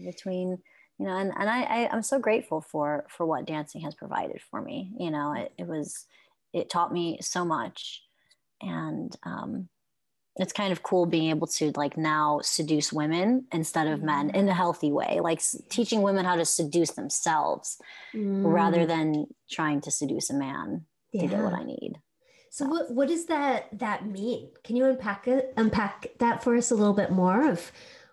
[0.05, 0.57] between
[0.97, 4.41] you know and, and I, I i'm so grateful for for what dancing has provided
[4.49, 4.91] for me.
[4.97, 6.05] You know it, it was
[6.53, 8.03] it taught me so much.
[8.61, 9.69] And um
[10.37, 14.47] it's kind of cool being able to like now seduce women instead of men in
[14.47, 17.77] a healthy way like teaching women how to seduce themselves
[18.15, 18.41] mm.
[18.43, 21.21] rather than trying to seduce a man yeah.
[21.21, 21.95] to get what i need.
[22.49, 22.65] So.
[22.65, 24.49] what, what does that that mean?
[24.63, 27.71] Can you unpack it unpack that for us a little bit more of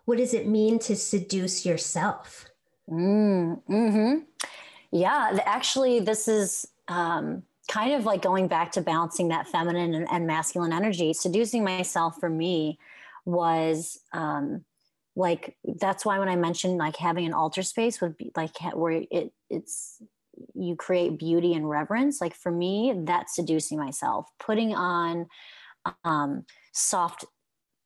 [0.08, 2.46] what does it mean to seduce yourself?
[2.90, 4.14] Mm, hmm
[4.90, 10.08] Yeah, actually, this is um, kind of like going back to balancing that feminine and,
[10.10, 11.12] and masculine energy.
[11.12, 12.78] Seducing myself for me
[13.26, 14.64] was um,
[15.14, 19.02] like that's why when I mentioned like having an altar space would be like where
[19.10, 20.00] it it's
[20.54, 22.18] you create beauty and reverence.
[22.18, 25.26] Like for me, that's seducing myself, putting on
[26.02, 27.26] um, soft,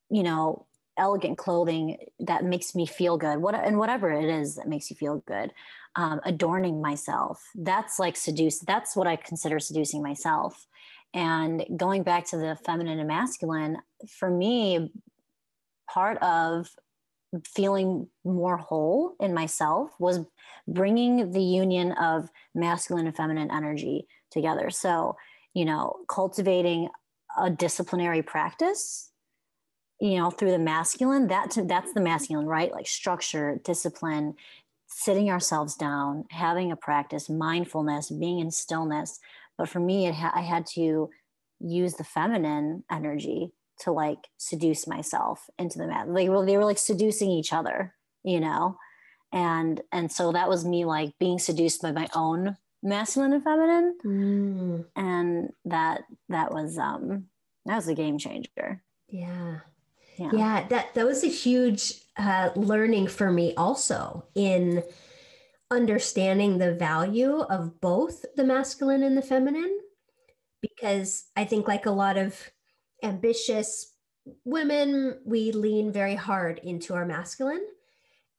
[0.09, 0.67] you know,
[0.99, 3.39] elegant clothing that makes me feel good.
[3.39, 5.53] What and whatever it is that makes you feel good
[5.97, 7.43] um, adorning myself.
[7.55, 10.67] That's like seduce that's what i consider seducing myself.
[11.15, 13.79] And going back to the feminine and masculine
[14.09, 14.91] for me
[15.89, 16.71] part of
[17.47, 20.21] feeling more whole in myself was
[20.69, 24.71] bringing the union of masculine and feminine energy together.
[24.71, 25.17] So
[25.55, 26.89] you know cultivating
[27.39, 29.12] a disciplinary practice
[30.03, 32.73] you know through the masculine that that's the masculine right?
[32.73, 34.35] Like structure discipline
[34.89, 39.21] sitting ourselves down having a practice mindfulness being in stillness.
[39.57, 41.09] But for me it ha- i had to
[41.61, 46.65] use the feminine energy to like seduce myself into the mat they were they were
[46.65, 48.77] like seducing each other you know?
[49.33, 53.99] And and so that was me like being seduced by my own masculine and feminine.
[54.05, 54.85] Mm.
[54.97, 57.27] and that that was um
[57.67, 58.83] that was a game changer.
[59.09, 59.61] Yeah
[60.23, 64.83] yeah, yeah that that was a huge uh, learning for me also in
[65.71, 69.79] understanding the value of both the masculine and the feminine
[70.61, 72.51] because i think like a lot of
[73.03, 73.95] ambitious
[74.45, 77.65] women we lean very hard into our masculine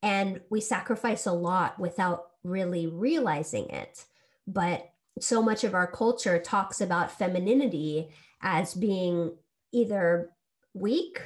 [0.03, 4.05] and we sacrifice a lot without really realizing it.
[4.45, 8.09] But so much of our culture talks about femininity
[8.41, 9.37] as being
[9.71, 10.29] either
[10.73, 11.21] weak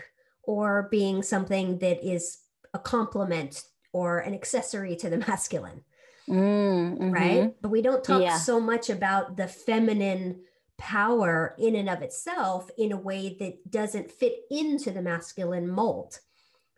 [0.48, 2.39] or being something that is
[2.74, 5.84] a complement or an accessory to the masculine.
[6.28, 7.12] Mm, mm-hmm.
[7.12, 7.56] Right.
[7.62, 8.38] But we don't talk yeah.
[8.38, 10.39] so much about the feminine
[10.78, 16.20] power in and of itself in a way that doesn't fit into the masculine mold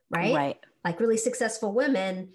[0.09, 0.59] right Right.
[0.85, 2.29] like really successful women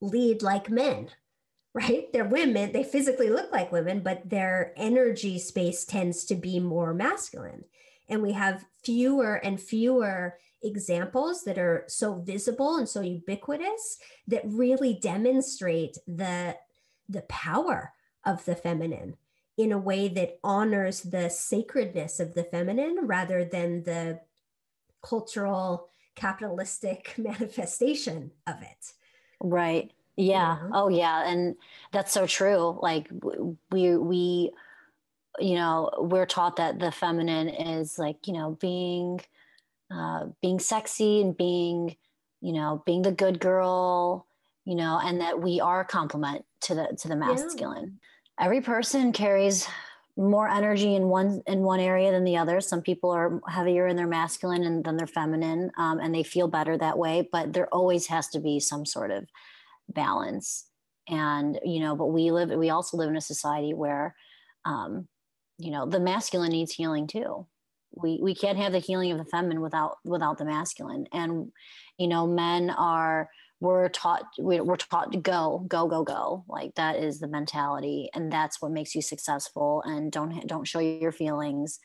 [0.00, 1.10] lead like men
[1.74, 6.58] right they're women they physically look like women but their energy space tends to be
[6.58, 7.64] more masculine
[8.08, 14.42] and we have fewer and fewer examples that are so visible and so ubiquitous that
[14.44, 16.56] really demonstrate the
[17.08, 17.92] the power
[18.24, 19.16] of the feminine
[19.56, 24.20] in a way that honors the sacredness of the feminine rather than the
[25.02, 28.92] cultural capitalistic manifestation of it
[29.40, 29.92] Right.
[30.16, 30.58] Yeah.
[30.72, 31.28] Oh, yeah.
[31.28, 31.56] And
[31.92, 32.78] that's so true.
[32.80, 33.08] Like
[33.70, 34.50] we, we,
[35.38, 39.20] you know, we're taught that the feminine is like, you know, being,
[39.92, 41.96] uh, being sexy and being,
[42.40, 44.26] you know, being the good girl,
[44.64, 48.00] you know, and that we are a complement to the, to the masculine.
[48.38, 49.66] Every person carries
[50.16, 52.60] more energy in one in one area than the other.
[52.60, 56.48] Some people are heavier in their masculine and than their feminine, um, and they feel
[56.48, 57.28] better that way.
[57.30, 59.26] But there always has to be some sort of
[59.88, 60.68] balance.
[61.08, 62.50] And you know, but we live.
[62.50, 64.14] We also live in a society where,
[64.64, 65.06] um,
[65.58, 67.46] you know, the masculine needs healing too.
[67.96, 71.06] We we can't have the healing of the feminine without without the masculine.
[71.12, 71.52] And
[71.98, 73.30] you know, men are
[73.60, 76.44] we're taught we- we're taught to go go go go.
[76.48, 80.80] Like that is the mentality and that's what makes you successful and don't don't show
[80.80, 81.78] your feelings.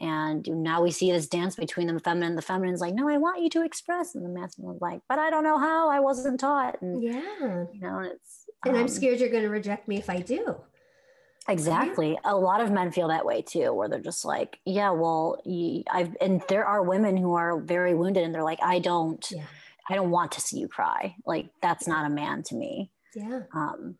[0.00, 3.42] And now we see this dance between the feminine the feminine's like no i want
[3.42, 6.80] you to express and the masculine's like but i don't know how i wasn't taught.
[6.80, 7.66] And yeah.
[7.70, 10.56] you know it's and i'm um, scared you're going to reject me if i do
[11.48, 12.18] Exactly.
[12.24, 15.82] A lot of men feel that way too, where they're just like, yeah, well, you,
[15.90, 19.44] I've, and there are women who are very wounded and they're like, I don't, Yeah.
[19.88, 21.16] I don't want to see you cry.
[21.26, 22.90] Like, that's not a man to me.
[23.14, 23.96] yeah Um,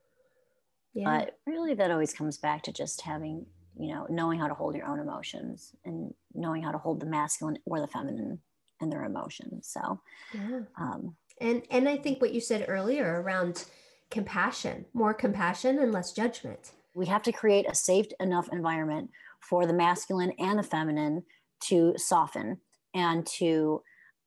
[0.94, 4.54] yeah but really that always comes back to just having, you know, knowing how to
[4.54, 8.40] hold your own emotions and knowing how to hold the masculine or the feminine
[8.80, 9.66] in their emotions.
[9.66, 10.00] So,
[10.34, 13.64] yeah um, and and i think what you said earlier around
[14.10, 19.10] compassion more compassion and less judgment we have to create a safe enough environment
[19.40, 21.22] for the masculine and the feminine
[21.60, 22.58] to soften
[22.94, 23.82] and to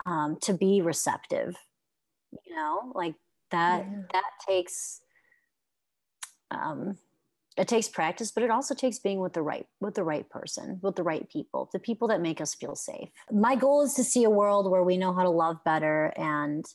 [0.05, 1.55] um, to be receptive
[2.45, 3.15] you know like
[3.51, 4.01] that Yeah.
[4.13, 5.01] that takes
[6.51, 6.97] um
[7.57, 10.79] it takes practice but it also takes being with the right with the right person
[10.81, 14.03] with the right people the people that make us feel safe my goal is to
[14.03, 16.65] see a world where we know how to love better and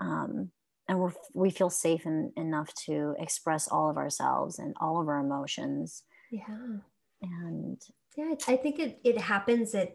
[0.00, 0.50] um
[0.88, 5.08] and we're, we feel safe en- enough to express all of ourselves and all of
[5.08, 6.02] our emotions.
[6.30, 6.78] Yeah.
[7.22, 7.80] And
[8.16, 9.94] yeah i think it, it happens at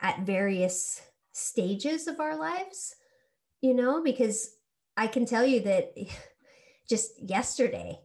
[0.00, 1.02] at various
[1.32, 2.94] stages of our lives
[3.60, 4.56] you know because
[4.96, 5.92] i can tell you that
[6.88, 7.98] just yesterday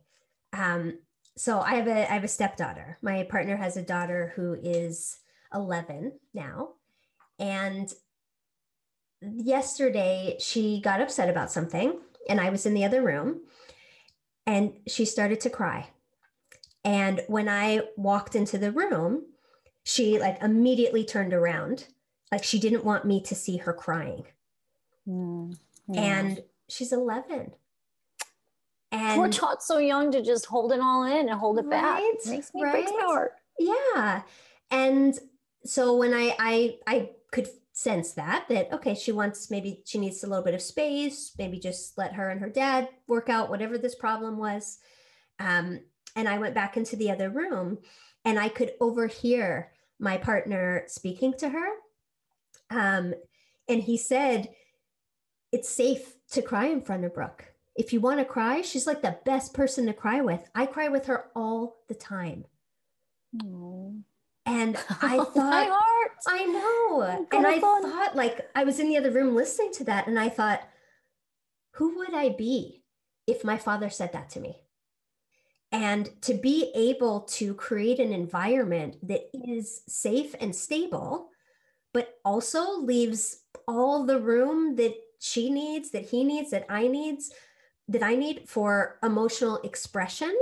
[0.53, 0.97] um
[1.37, 2.97] so i have a i have a stepdaughter.
[3.01, 5.17] My partner has a daughter who is
[5.53, 6.69] 11 now.
[7.39, 7.91] And
[9.21, 11.99] yesterday she got upset about something
[12.29, 13.41] and i was in the other room
[14.45, 15.89] and she started to cry.
[16.83, 19.25] And when i walked into the room
[19.83, 21.87] she like immediately turned around.
[22.31, 24.23] Like she didn't want me to see her crying.
[25.07, 25.57] Mm,
[25.87, 26.01] yeah.
[26.01, 27.51] and she's 11
[28.91, 31.95] and we're taught so young to just hold it all in and hold it back.
[31.95, 33.33] Right, it makes me breaks my heart.
[33.57, 34.21] Yeah.
[34.71, 35.17] And
[35.63, 37.47] so when I, I i could
[37.79, 41.57] sense that that okay she wants maybe she needs a little bit of space maybe
[41.57, 44.79] just let her and her dad work out whatever this problem was.
[45.39, 45.79] Um,
[46.17, 47.77] and i went back into the other room
[48.25, 51.67] and i could overhear my partner speaking to her.
[52.69, 53.13] Um,
[53.69, 54.49] and he said
[55.53, 57.45] it's safe to cry in front of brooke.
[57.77, 60.49] If you want to cry she's like the best person to cry with.
[60.53, 62.43] I cry with her all the time.
[63.33, 64.01] Mm.
[64.45, 65.89] And i oh my thought heart
[66.27, 66.59] I know.
[66.61, 70.19] Oh, and I thought, like, I was in the other room listening to that, and
[70.19, 70.61] I thought,
[71.73, 72.83] who would I be
[73.27, 74.57] if my father said that to me?
[75.71, 81.29] And to be able to create an environment that is safe and stable,
[81.93, 87.31] but also leaves all the room that she needs, that he needs, that I needs,
[87.87, 90.35] that I need for emotional expression.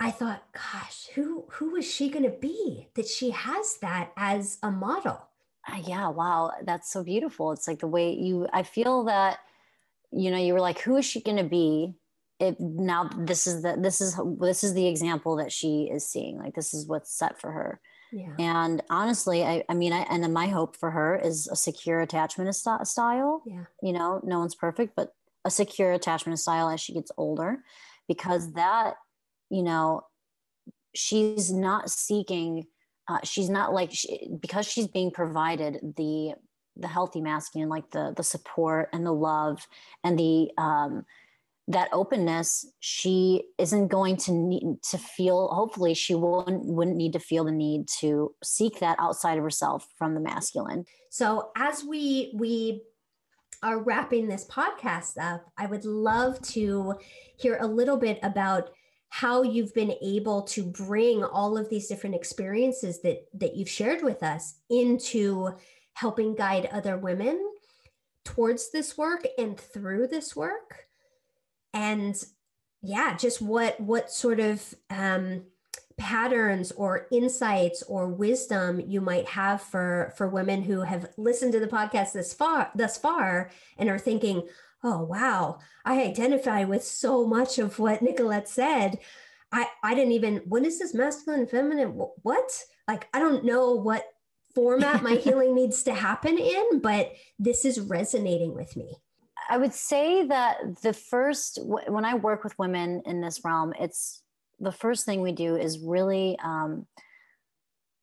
[0.00, 4.58] I thought, gosh, who who is she going to be that she has that as
[4.62, 5.26] a model?
[5.70, 9.40] Uh, yeah wow that's so beautiful it's like the way you i feel that
[10.10, 11.92] you know you were like who is she going to be
[12.40, 16.38] it now this is the this is this is the example that she is seeing
[16.38, 17.78] like this is what's set for her
[18.10, 18.32] Yeah.
[18.38, 22.00] and honestly i, I mean I, and then my hope for her is a secure
[22.00, 23.64] attachment st- style Yeah.
[23.82, 25.12] you know no one's perfect but
[25.44, 27.58] a secure attachment style as she gets older
[28.08, 28.94] because that
[29.50, 30.02] you know
[30.94, 32.66] she's not seeking
[33.08, 36.34] uh, she's not like she, because she's being provided the
[36.76, 39.66] the healthy masculine like the the support and the love
[40.04, 41.04] and the um
[41.68, 47.20] that openness she isn't going to need to feel hopefully she won't wouldn't need to
[47.20, 50.84] feel the need to seek that outside of herself from the masculine.
[51.10, 52.82] So as we we
[53.62, 56.94] are wrapping this podcast up i would love to
[57.36, 58.70] hear a little bit about
[59.10, 64.02] how you've been able to bring all of these different experiences that that you've shared
[64.02, 65.50] with us into
[65.94, 67.38] helping guide other women
[68.24, 70.86] towards this work and through this work.
[71.74, 72.16] And
[72.82, 75.42] yeah just what what sort of um,
[75.98, 81.60] patterns or insights or wisdom you might have for for women who have listened to
[81.60, 84.42] the podcast this far thus far and are thinking
[84.82, 85.58] oh wow.
[85.84, 88.98] I identify with so much of what nicolette said.
[89.52, 91.90] I i didn't even what is this masculine feminine
[92.22, 92.64] what?
[92.88, 94.04] Like i don't know what
[94.54, 98.96] format my healing needs to happen in but this is resonating with me.
[99.50, 104.22] I would say that the first, when I work with women in this realm, it's
[104.60, 106.86] the first thing we do is really um,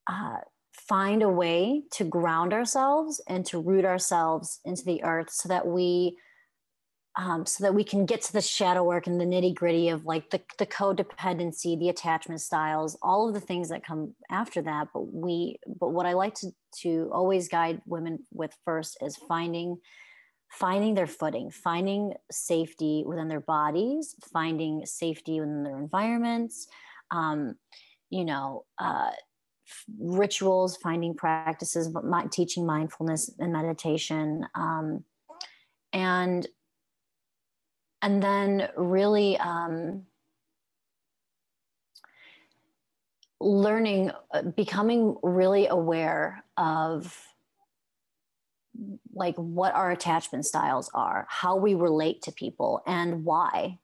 [0.07, 0.39] uh,
[0.73, 5.65] find a way to ground ourselves and to root ourselves into the earth so that
[5.65, 6.17] we
[7.17, 10.05] um, so that we can get to the shadow work and the nitty gritty of
[10.05, 14.89] like the, the codependency, the attachment styles, all of the things that come after that.
[14.93, 16.51] But we, but what I like to,
[16.81, 19.77] to always guide women with first is finding
[20.49, 26.67] finding their footing, finding safety within their bodies, finding safety within their environments,
[27.11, 27.55] um,
[28.09, 29.09] you know, uh,
[29.99, 31.93] rituals, finding practices,
[32.31, 35.03] teaching mindfulness and meditation, um,
[35.91, 36.47] and
[38.01, 40.03] and then really um,
[43.39, 47.27] learning, uh, becoming really aware of
[49.13, 53.79] like what our attachment styles are, how we relate to people, and why.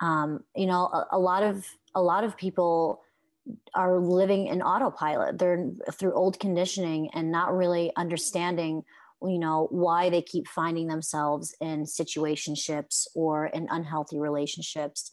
[0.00, 3.02] Um, you know, a, a lot of a lot of people
[3.74, 5.38] are living in autopilot.
[5.38, 8.84] They're through old conditioning and not really understanding
[9.22, 15.12] you know why they keep finding themselves in situationships or in unhealthy relationships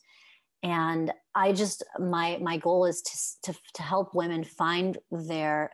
[0.64, 5.72] and i just my my goal is to to, to help women find their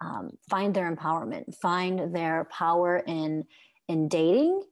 [0.00, 3.44] um, find their empowerment, find their power in
[3.88, 4.62] in dating,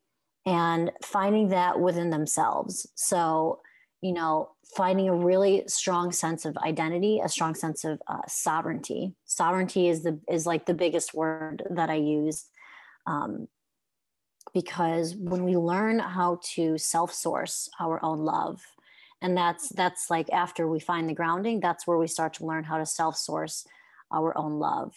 [0.47, 2.87] and finding that within themselves.
[2.95, 3.61] So,
[4.01, 9.15] you know, finding a really strong sense of identity, a strong sense of uh, sovereignty.
[9.25, 12.47] Sovereignty is the is like the biggest word that I use.
[13.07, 13.49] Um,
[14.53, 18.61] because when we learn how to self-source our own love
[19.21, 22.65] and that's that's like after we find the grounding that's where we start to learn
[22.65, 23.67] how to self-source
[24.13, 24.95] our own love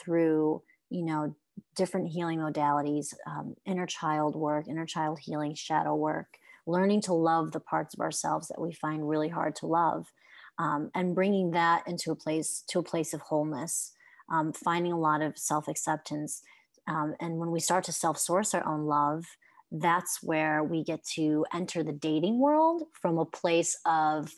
[0.00, 1.34] through you know
[1.74, 7.50] different healing modalities um, inner child work inner child healing shadow work learning to love
[7.50, 10.12] the parts of ourselves that we find really hard to love
[10.58, 13.92] um, and bringing that into a place to a place of wholeness
[14.30, 16.42] um, finding a lot of self-acceptance
[16.86, 19.24] um, and when we start to self-source our own love
[19.70, 24.30] that's where we get to enter the dating world from a place of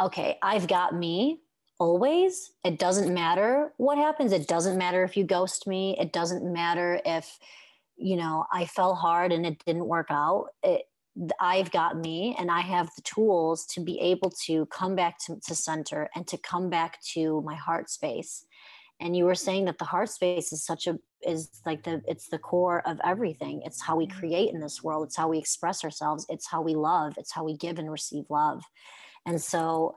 [0.00, 1.40] okay i've got me
[1.78, 2.52] always.
[2.64, 4.32] It doesn't matter what happens.
[4.32, 5.96] It doesn't matter if you ghost me.
[5.98, 7.38] It doesn't matter if,
[7.96, 10.48] you know, I fell hard and it didn't work out.
[10.62, 10.82] It,
[11.40, 15.38] I've got me and I have the tools to be able to come back to,
[15.46, 18.44] to center and to come back to my heart space.
[19.00, 22.28] And you were saying that the heart space is such a is like the it's
[22.28, 23.62] the core of everything.
[23.64, 24.18] It's how we mm-hmm.
[24.18, 25.06] create in this world.
[25.06, 26.26] It's how we express ourselves.
[26.28, 27.14] It's how we love.
[27.18, 28.62] It's how we give and receive love.
[29.26, 29.96] And so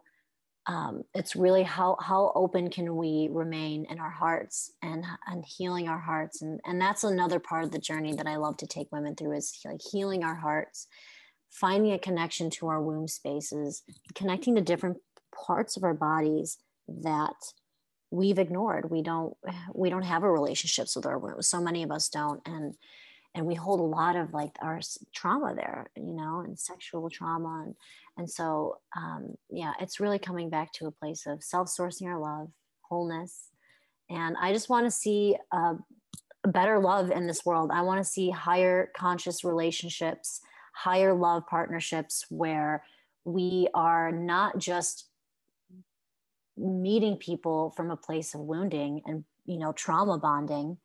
[0.66, 5.88] um, it's really how how open can we remain in our hearts and and healing
[5.88, 8.92] our hearts and and that's another part of the journey that I love to take
[8.92, 10.88] women through is like healing our hearts,
[11.50, 14.98] finding a connection to our womb spaces, connecting to different
[15.34, 16.58] parts of our bodies
[16.88, 17.36] that
[18.12, 18.90] we've ignored.
[18.90, 19.36] We don't
[19.74, 21.42] we don't have a relationships with our womb.
[21.42, 22.76] So many of us don't and
[23.36, 24.80] and we hold a lot of like our
[25.14, 27.76] trauma there you know and sexual trauma and
[28.18, 32.50] and so um, yeah it's really coming back to a place of self-sourcing our love
[32.82, 33.50] wholeness
[34.10, 35.76] and i just want to see a
[36.48, 40.42] better love in this world i want to see higher conscious relationships
[40.74, 42.84] higher love partnerships where
[43.26, 45.09] we are not just
[46.60, 50.78] meeting people from a place of wounding and you know trauma bonding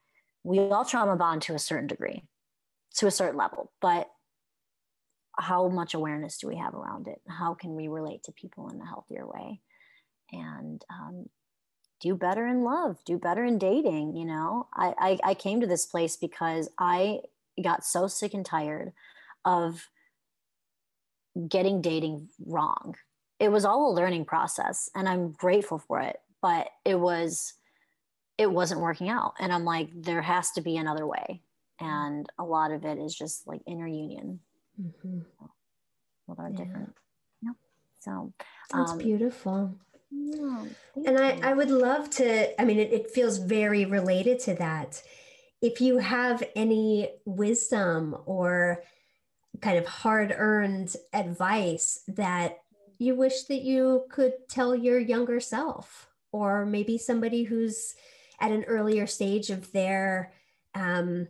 [0.42, 2.22] we all trauma bond to a certain degree
[2.94, 4.08] to a certain level but
[5.36, 8.80] how much awareness do we have around it how can we relate to people in
[8.80, 9.60] a healthier way
[10.32, 11.26] and um,
[12.04, 14.14] do better in love, do better in dating.
[14.14, 17.20] You know, I, I, I came to this place because I
[17.62, 18.92] got so sick and tired
[19.44, 19.88] of
[21.48, 22.94] getting dating wrong.
[23.44, 27.52] It was all a learning process and I'm grateful for it, but it was
[28.38, 31.42] it wasn't working out and I'm like there has to be another way.
[31.78, 34.40] And a lot of it is just like inner union.
[34.80, 35.18] Mm-hmm.
[36.26, 36.56] Well, they're yeah.
[36.56, 36.94] different.
[37.42, 37.54] Yep.
[38.00, 38.32] So
[38.72, 39.74] that's um, beautiful.
[40.10, 40.64] Yeah,
[41.04, 45.02] and I, I would love to, I mean, it, it feels very related to that.
[45.60, 48.84] If you have any wisdom or
[49.60, 52.63] kind of hard earned advice that
[53.04, 57.94] you wish that you could tell your younger self, or maybe somebody who's
[58.40, 60.32] at an earlier stage of their
[60.74, 61.28] um,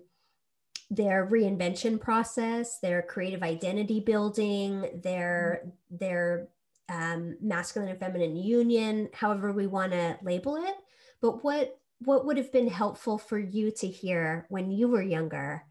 [0.91, 6.49] their reinvention process, their creative identity building, their their
[6.89, 10.75] um, masculine and feminine union, however we want to label it.
[11.21, 15.65] But what what would have been helpful for you to hear when you were younger,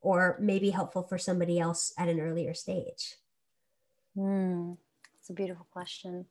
[0.00, 3.16] or maybe helpful for somebody else at an earlier stage?
[4.14, 4.72] Hmm,
[5.28, 6.24] it's a beautiful question.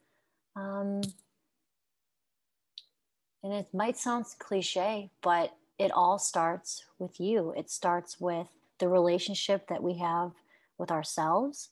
[0.55, 1.01] Um,
[3.43, 7.53] and it might sound cliche, but it all starts with you.
[7.55, 8.47] It starts with
[8.79, 10.31] the relationship that we have
[10.79, 11.69] with ourselves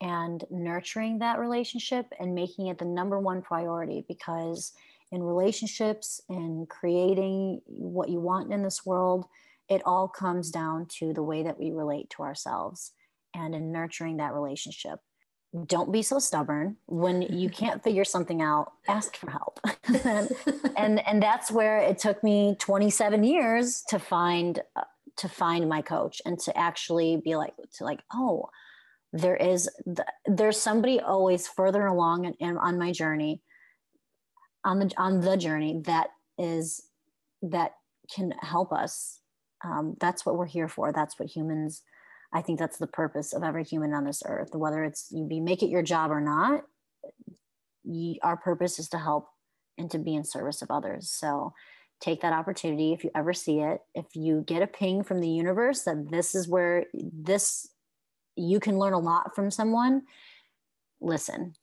[0.00, 4.72] and nurturing that relationship and making it the number one priority because
[5.10, 9.26] in relationships and creating what you want in this world
[9.68, 12.92] it all comes down to the way that we relate to ourselves
[13.34, 15.00] and in nurturing that relationship
[15.66, 16.76] don't be so stubborn.
[16.86, 19.60] When you can't figure something out ask for help.
[20.04, 20.30] And,
[20.76, 24.82] and and that's where it took me 27 years to find uh,
[25.16, 28.50] to find my coach and to actually be like to like oh
[29.14, 29.68] there is
[30.26, 33.40] there's somebody always further along and in, on my journey
[34.62, 36.82] on the on the journey that is
[37.42, 37.72] that
[38.14, 39.20] can help us.
[39.64, 40.92] Um, that's what we're here for.
[40.92, 41.82] That's what humans
[42.32, 45.40] i think that's the purpose of every human on this earth whether it's you be
[45.40, 46.64] make it your job or not
[47.88, 49.28] you, our purpose is to help
[49.76, 51.10] and to be in service of others.
[51.10, 51.54] So
[52.00, 53.80] take that opportunity if you ever see it.
[53.94, 57.68] If you get a ping from the universe that this is where this
[58.36, 60.02] you can learn a lot from someone
[61.00, 61.54] listen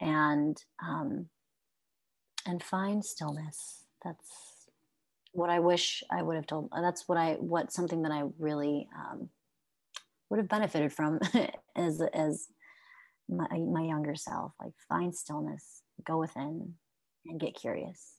[0.00, 1.26] and um,
[2.46, 3.84] and find stillness.
[4.04, 4.30] That's
[5.32, 8.88] what i wish i would have told that's what i what something that i really
[8.96, 9.28] um,
[10.34, 11.20] would have benefited from
[11.76, 12.48] as as
[13.28, 16.74] my, my younger self like find stillness go within
[17.26, 18.14] and get curious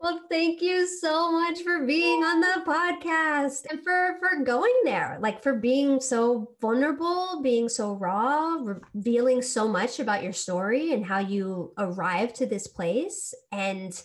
[0.00, 5.18] well, thank you so much for being on the podcast and for for going there.
[5.20, 8.58] Like for being so vulnerable, being so raw,
[8.94, 14.00] revealing so much about your story and how you arrived to this place and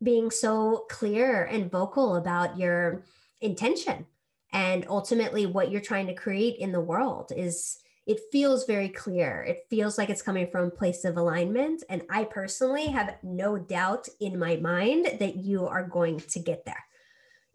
[0.00, 3.02] being so clear and vocal about your
[3.40, 4.06] intention
[4.52, 9.42] and ultimately what you're trying to create in the world is it feels very clear.
[9.42, 11.84] It feels like it's coming from a place of alignment.
[11.88, 16.64] And I personally have no doubt in my mind that you are going to get
[16.64, 16.84] there.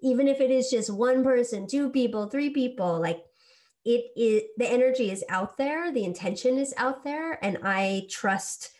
[0.01, 3.23] Even if it is just one person, two people, three people, like
[3.83, 8.71] it is the energy is out there, the intention is out there, and I trust